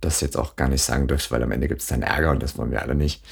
das 0.00 0.20
jetzt 0.20 0.36
auch 0.36 0.56
gar 0.56 0.68
nicht 0.68 0.82
sagen 0.82 1.06
dürfte, 1.06 1.30
weil 1.30 1.42
am 1.42 1.52
Ende 1.52 1.68
gibt 1.68 1.80
es 1.80 1.86
dann 1.86 2.02
Ärger 2.02 2.30
und 2.30 2.42
das 2.42 2.58
wollen 2.58 2.70
wir 2.70 2.82
alle 2.82 2.94
nicht. 2.94 3.24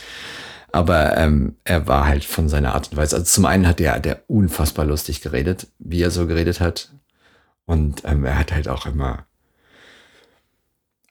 Aber 0.74 1.16
ähm, 1.16 1.54
er 1.62 1.87
war 1.87 2.04
halt 2.04 2.24
von 2.24 2.48
seiner 2.48 2.74
Art 2.74 2.90
und 2.90 2.96
Weise. 2.96 3.14
Also 3.14 3.26
zum 3.26 3.44
einen 3.44 3.64
hat 3.68 3.80
er 3.80 4.00
der 4.00 4.24
unfassbar 4.26 4.84
lustig 4.84 5.20
geredet, 5.20 5.68
wie 5.78 6.02
er 6.02 6.10
so 6.10 6.26
geredet 6.26 6.58
hat. 6.58 6.92
Und 7.64 8.02
ähm, 8.04 8.24
er 8.24 8.37
hat 8.37 8.50
halt 8.50 8.66
auch 8.66 8.84
immer. 8.84 9.24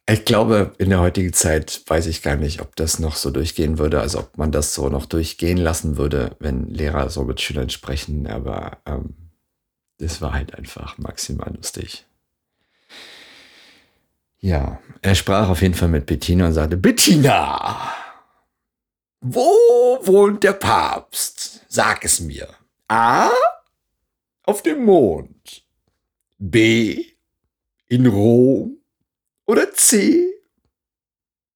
Ich 0.06 0.26
glaube, 0.26 0.74
in 0.80 0.90
der 0.90 1.00
heutigen 1.00 1.32
Zeit 1.32 1.82
weiß 1.88 2.08
ich 2.08 2.22
gar 2.22 2.36
nicht, 2.36 2.60
ob 2.60 2.76
das 2.76 3.00
noch 3.00 3.16
so 3.16 3.32
durchgehen 3.32 3.78
würde, 3.78 4.02
also 4.02 4.20
ob 4.20 4.38
man 4.38 4.52
das 4.52 4.74
so 4.74 4.90
noch 4.90 5.06
durchgehen 5.06 5.60
lassen 5.60 5.96
würde, 5.96 6.36
wenn 6.40 6.68
Lehrer 6.68 7.10
so 7.10 7.24
mit 7.24 7.40
Schülern 7.40 7.70
sprechen. 7.70 8.28
Aber 8.28 8.80
ähm, 8.86 9.14
das 9.98 10.22
war 10.22 10.34
halt 10.34 10.56
einfach 10.56 10.98
maximal 10.98 11.54
lustig. 11.56 12.06
Ja, 14.42 14.82
er 15.02 15.16
sprach 15.16 15.48
auf 15.48 15.62
jeden 15.62 15.74
Fall 15.74 15.88
mit 15.88 16.06
Bettina 16.06 16.48
und 16.48 16.54
sagte, 16.54 16.76
Bettina! 16.76 18.03
Wo 19.26 20.00
wohnt 20.06 20.44
der 20.44 20.52
Papst? 20.52 21.66
Sag 21.70 22.04
es 22.04 22.20
mir. 22.20 22.50
A. 22.90 23.32
Auf 24.44 24.62
dem 24.62 24.84
Mond. 24.84 25.66
B. 26.38 27.06
In 27.88 28.06
Rom. 28.08 28.80
Oder 29.46 29.74
C. 29.74 30.28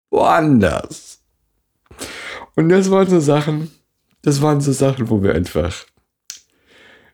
Woanders. 0.09 1.19
Und 2.55 2.69
das 2.69 2.89
waren 2.89 3.09
so 3.09 3.19
Sachen, 3.19 3.69
das 4.21 4.41
waren 4.41 4.61
so 4.61 4.71
Sachen, 4.71 5.09
wo 5.09 5.21
wir 5.21 5.35
einfach, 5.35 5.85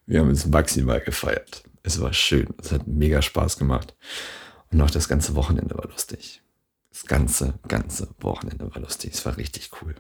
wir 0.06 0.20
haben 0.20 0.30
uns 0.30 0.46
maximal 0.46 1.02
gefeiert. 1.02 1.64
Es 1.82 2.00
war 2.00 2.14
schön. 2.14 2.54
Es 2.60 2.72
hat 2.72 2.86
mega 2.86 3.24
Spaß 3.24 3.58
gemacht. 3.58 3.96
Und 4.72 4.80
auch 4.82 4.92
das 4.92 5.10
ganze 5.10 5.34
Wochenende 5.34 5.76
war 5.76 5.90
lustig. 5.90 6.44
Das 6.92 7.06
ganze, 7.08 7.56
ganze 7.68 8.08
Wochenende 8.20 8.72
war 8.72 8.80
lustig. 8.84 9.16
Es 9.16 9.26
war 9.26 9.36
richtig 9.38 9.72
cool. 9.82 9.96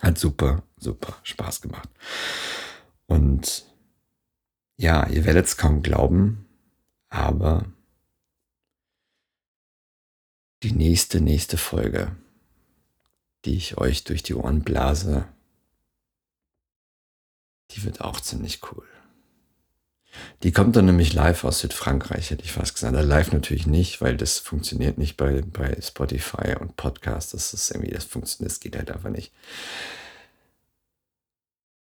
Hat 0.00 0.18
super, 0.18 0.62
super 0.76 1.16
Spaß 1.22 1.62
gemacht. 1.62 1.88
Und 3.06 3.64
ja, 4.76 5.06
ihr 5.08 5.24
werdet 5.24 5.46
es 5.46 5.56
kaum 5.56 5.82
glauben, 5.82 6.46
aber 7.08 7.64
die 10.62 10.72
nächste, 10.72 11.20
nächste 11.20 11.56
Folge, 11.56 12.14
die 13.44 13.56
ich 13.56 13.78
euch 13.78 14.04
durch 14.04 14.22
die 14.22 14.34
Ohren 14.34 14.62
blase, 14.62 15.28
die 17.70 17.84
wird 17.84 18.00
auch 18.00 18.20
ziemlich 18.20 18.60
cool. 18.70 18.86
Die 20.42 20.52
kommt 20.52 20.76
dann 20.76 20.86
nämlich 20.86 21.12
live 21.12 21.44
aus 21.44 21.60
Südfrankreich, 21.60 22.30
hätte 22.30 22.44
ich 22.44 22.52
fast 22.52 22.74
gesagt. 22.74 22.94
Live 22.94 23.32
natürlich 23.32 23.66
nicht, 23.66 24.00
weil 24.00 24.16
das 24.16 24.38
funktioniert 24.38 24.98
nicht 24.98 25.16
bei, 25.16 25.42
bei 25.42 25.76
Spotify 25.80 26.56
und 26.60 26.76
Podcast. 26.76 27.34
Das 27.34 27.52
ist 27.54 27.70
irgendwie, 27.70 27.92
das 27.92 28.04
funktioniert, 28.04 28.52
das 28.52 28.60
geht 28.60 28.76
halt 28.76 28.90
einfach 28.90 29.10
nicht. 29.10 29.32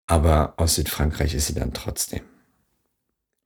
Aber 0.07 0.55
aus 0.57 0.77
Südfrankreich 0.77 1.35
ist 1.35 1.49
sie 1.49 1.55
dann 1.55 1.72
trotzdem. 1.72 2.22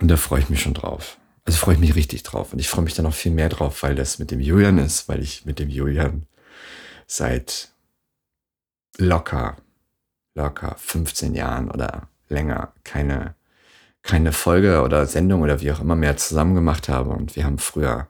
Und 0.01 0.09
da 0.09 0.17
freue 0.17 0.41
ich 0.41 0.51
mich 0.51 0.61
schon 0.61 0.75
drauf. 0.75 1.19
Also 1.45 1.59
freue 1.59 1.75
ich 1.75 1.81
mich 1.81 1.95
richtig 1.95 2.23
drauf. 2.23 2.53
Und 2.53 2.59
ich 2.59 2.69
freue 2.69 2.85
mich 2.85 2.95
dann 2.95 3.05
noch 3.05 3.15
viel 3.15 3.33
mehr 3.33 3.49
drauf, 3.49 3.83
weil 3.83 3.95
das 3.95 4.19
mit 4.19 4.31
dem 4.31 4.41
Julian 4.41 4.79
ist, 4.79 5.09
weil 5.09 5.23
ich 5.23 5.47
mit 5.47 5.59
dem 5.59 5.71
Julian 5.71 6.27
seit 7.07 7.71
locker, 8.99 9.57
locker 10.35 10.77
15 10.79 11.35
Jahren 11.35 11.71
oder 11.71 12.09
länger 12.29 12.73
keine, 12.85 13.35
keine 14.03 14.33
Folge 14.33 14.83
oder 14.83 15.07
Sendung 15.07 15.43
oder 15.43 15.61
wie 15.61 15.73
auch 15.73 15.81
immer 15.81 15.97
mehr 15.97 16.17
zusammen 16.17 16.55
gemacht 16.55 16.89
habe. 16.89 17.11
Und 17.11 17.37
wir 17.37 17.45
haben 17.45 17.59
früher 17.59 18.09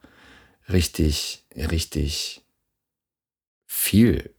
richtig, 0.69 1.47
richtig 1.57 2.45
viel 3.67 4.35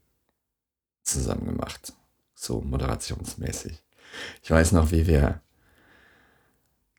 zusammen 1.04 1.46
gemacht. 1.46 1.94
So 2.34 2.62
moderationsmäßig. 2.62 3.84
Ich 4.44 4.52
weiß 4.52 4.72
noch, 4.72 4.92
wie 4.92 5.08
wir 5.08 5.42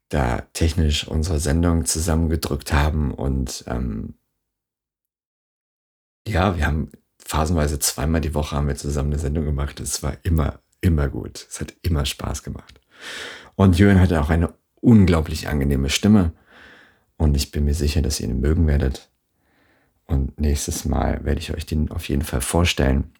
da 0.08 0.42
technisch 0.52 1.08
unsere 1.08 1.40
Sendung 1.40 1.86
zusammengedrückt 1.86 2.72
haben 2.72 3.14
und 3.14 3.64
ähm, 3.66 4.14
ja, 6.26 6.56
wir 6.56 6.66
haben 6.66 6.92
phasenweise 7.18 7.78
zweimal 7.78 8.20
die 8.20 8.34
Woche 8.34 8.56
haben 8.56 8.68
wir 8.68 8.76
zusammen 8.76 9.12
eine 9.12 9.18
Sendung 9.18 9.44
gemacht. 9.44 9.80
Es 9.80 10.02
war 10.02 10.16
immer, 10.22 10.60
immer 10.80 11.08
gut. 11.08 11.46
Es 11.48 11.60
hat 11.60 11.74
immer 11.82 12.04
Spaß 12.04 12.42
gemacht. 12.42 12.80
Und 13.54 13.78
Jürgen 13.78 14.00
hatte 14.00 14.20
auch 14.20 14.30
eine 14.30 14.54
unglaublich 14.80 15.48
angenehme 15.48 15.88
Stimme. 15.88 16.32
Und 17.16 17.36
ich 17.36 17.50
bin 17.50 17.64
mir 17.64 17.74
sicher, 17.74 18.02
dass 18.02 18.20
ihr 18.20 18.28
ihn 18.28 18.40
mögen 18.40 18.66
werdet. 18.66 19.10
Und 20.06 20.40
nächstes 20.40 20.84
Mal 20.84 21.24
werde 21.24 21.40
ich 21.40 21.54
euch 21.54 21.66
den 21.66 21.90
auf 21.90 22.08
jeden 22.08 22.22
Fall 22.22 22.40
vorstellen. 22.40 23.12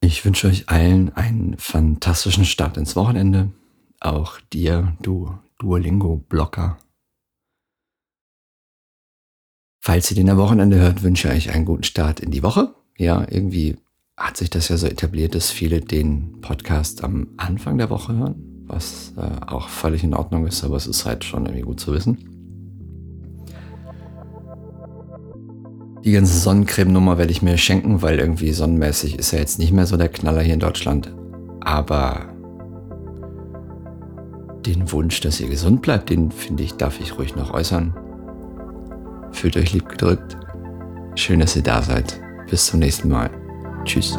Ich 0.00 0.24
wünsche 0.24 0.48
euch 0.48 0.68
allen 0.68 1.14
einen 1.16 1.56
fantastischen 1.58 2.44
Start 2.44 2.76
ins 2.76 2.94
Wochenende. 2.94 3.50
Auch 4.00 4.38
dir, 4.52 4.96
du 5.00 5.38
Duolingo-Blocker. 5.58 6.78
Falls 9.80 10.10
ihr 10.10 10.16
den 10.16 10.30
am 10.30 10.38
Wochenende 10.38 10.78
hört, 10.78 11.02
wünsche 11.02 11.28
ich 11.28 11.48
euch 11.48 11.54
einen 11.54 11.64
guten 11.64 11.84
Start 11.84 12.20
in 12.20 12.30
die 12.30 12.42
Woche. 12.42 12.74
Ja, 12.96 13.26
irgendwie 13.30 13.78
hat 14.16 14.36
sich 14.36 14.50
das 14.50 14.68
ja 14.68 14.76
so 14.76 14.86
etabliert, 14.86 15.34
dass 15.34 15.50
viele 15.50 15.80
den 15.80 16.40
Podcast 16.40 17.02
am 17.02 17.28
Anfang 17.36 17.78
der 17.78 17.90
Woche 17.90 18.16
hören, 18.16 18.64
was 18.66 19.12
äh, 19.16 19.46
auch 19.46 19.68
völlig 19.68 20.04
in 20.04 20.14
Ordnung 20.14 20.46
ist, 20.46 20.62
aber 20.64 20.76
es 20.76 20.86
ist 20.86 21.04
halt 21.04 21.24
schon 21.24 21.46
irgendwie 21.46 21.64
gut 21.64 21.80
zu 21.80 21.92
wissen. 21.92 22.30
Die 26.04 26.12
ganze 26.12 26.38
Sonnencreme-Nummer 26.38 27.16
werde 27.16 27.32
ich 27.32 27.42
mir 27.42 27.56
schenken, 27.56 28.02
weil 28.02 28.18
irgendwie 28.18 28.52
sonnenmäßig 28.52 29.18
ist 29.18 29.32
ja 29.32 29.38
jetzt 29.38 29.58
nicht 29.58 29.72
mehr 29.72 29.86
so 29.86 29.96
der 29.96 30.10
Knaller 30.10 30.42
hier 30.42 30.54
in 30.54 30.60
Deutschland. 30.60 31.14
Aber 31.60 32.26
den 34.66 34.92
Wunsch, 34.92 35.20
dass 35.20 35.40
ihr 35.40 35.48
gesund 35.48 35.80
bleibt, 35.80 36.10
den 36.10 36.30
finde 36.30 36.62
ich, 36.62 36.74
darf 36.74 37.00
ich 37.00 37.18
ruhig 37.18 37.36
noch 37.36 37.54
äußern. 37.54 37.94
Fühlt 39.32 39.56
euch 39.56 39.72
lieb 39.72 39.88
gedrückt. 39.88 40.36
Schön, 41.14 41.40
dass 41.40 41.56
ihr 41.56 41.62
da 41.62 41.80
seid. 41.80 42.20
Bis 42.50 42.66
zum 42.66 42.80
nächsten 42.80 43.08
Mal. 43.08 43.30
Tschüss. 43.84 44.18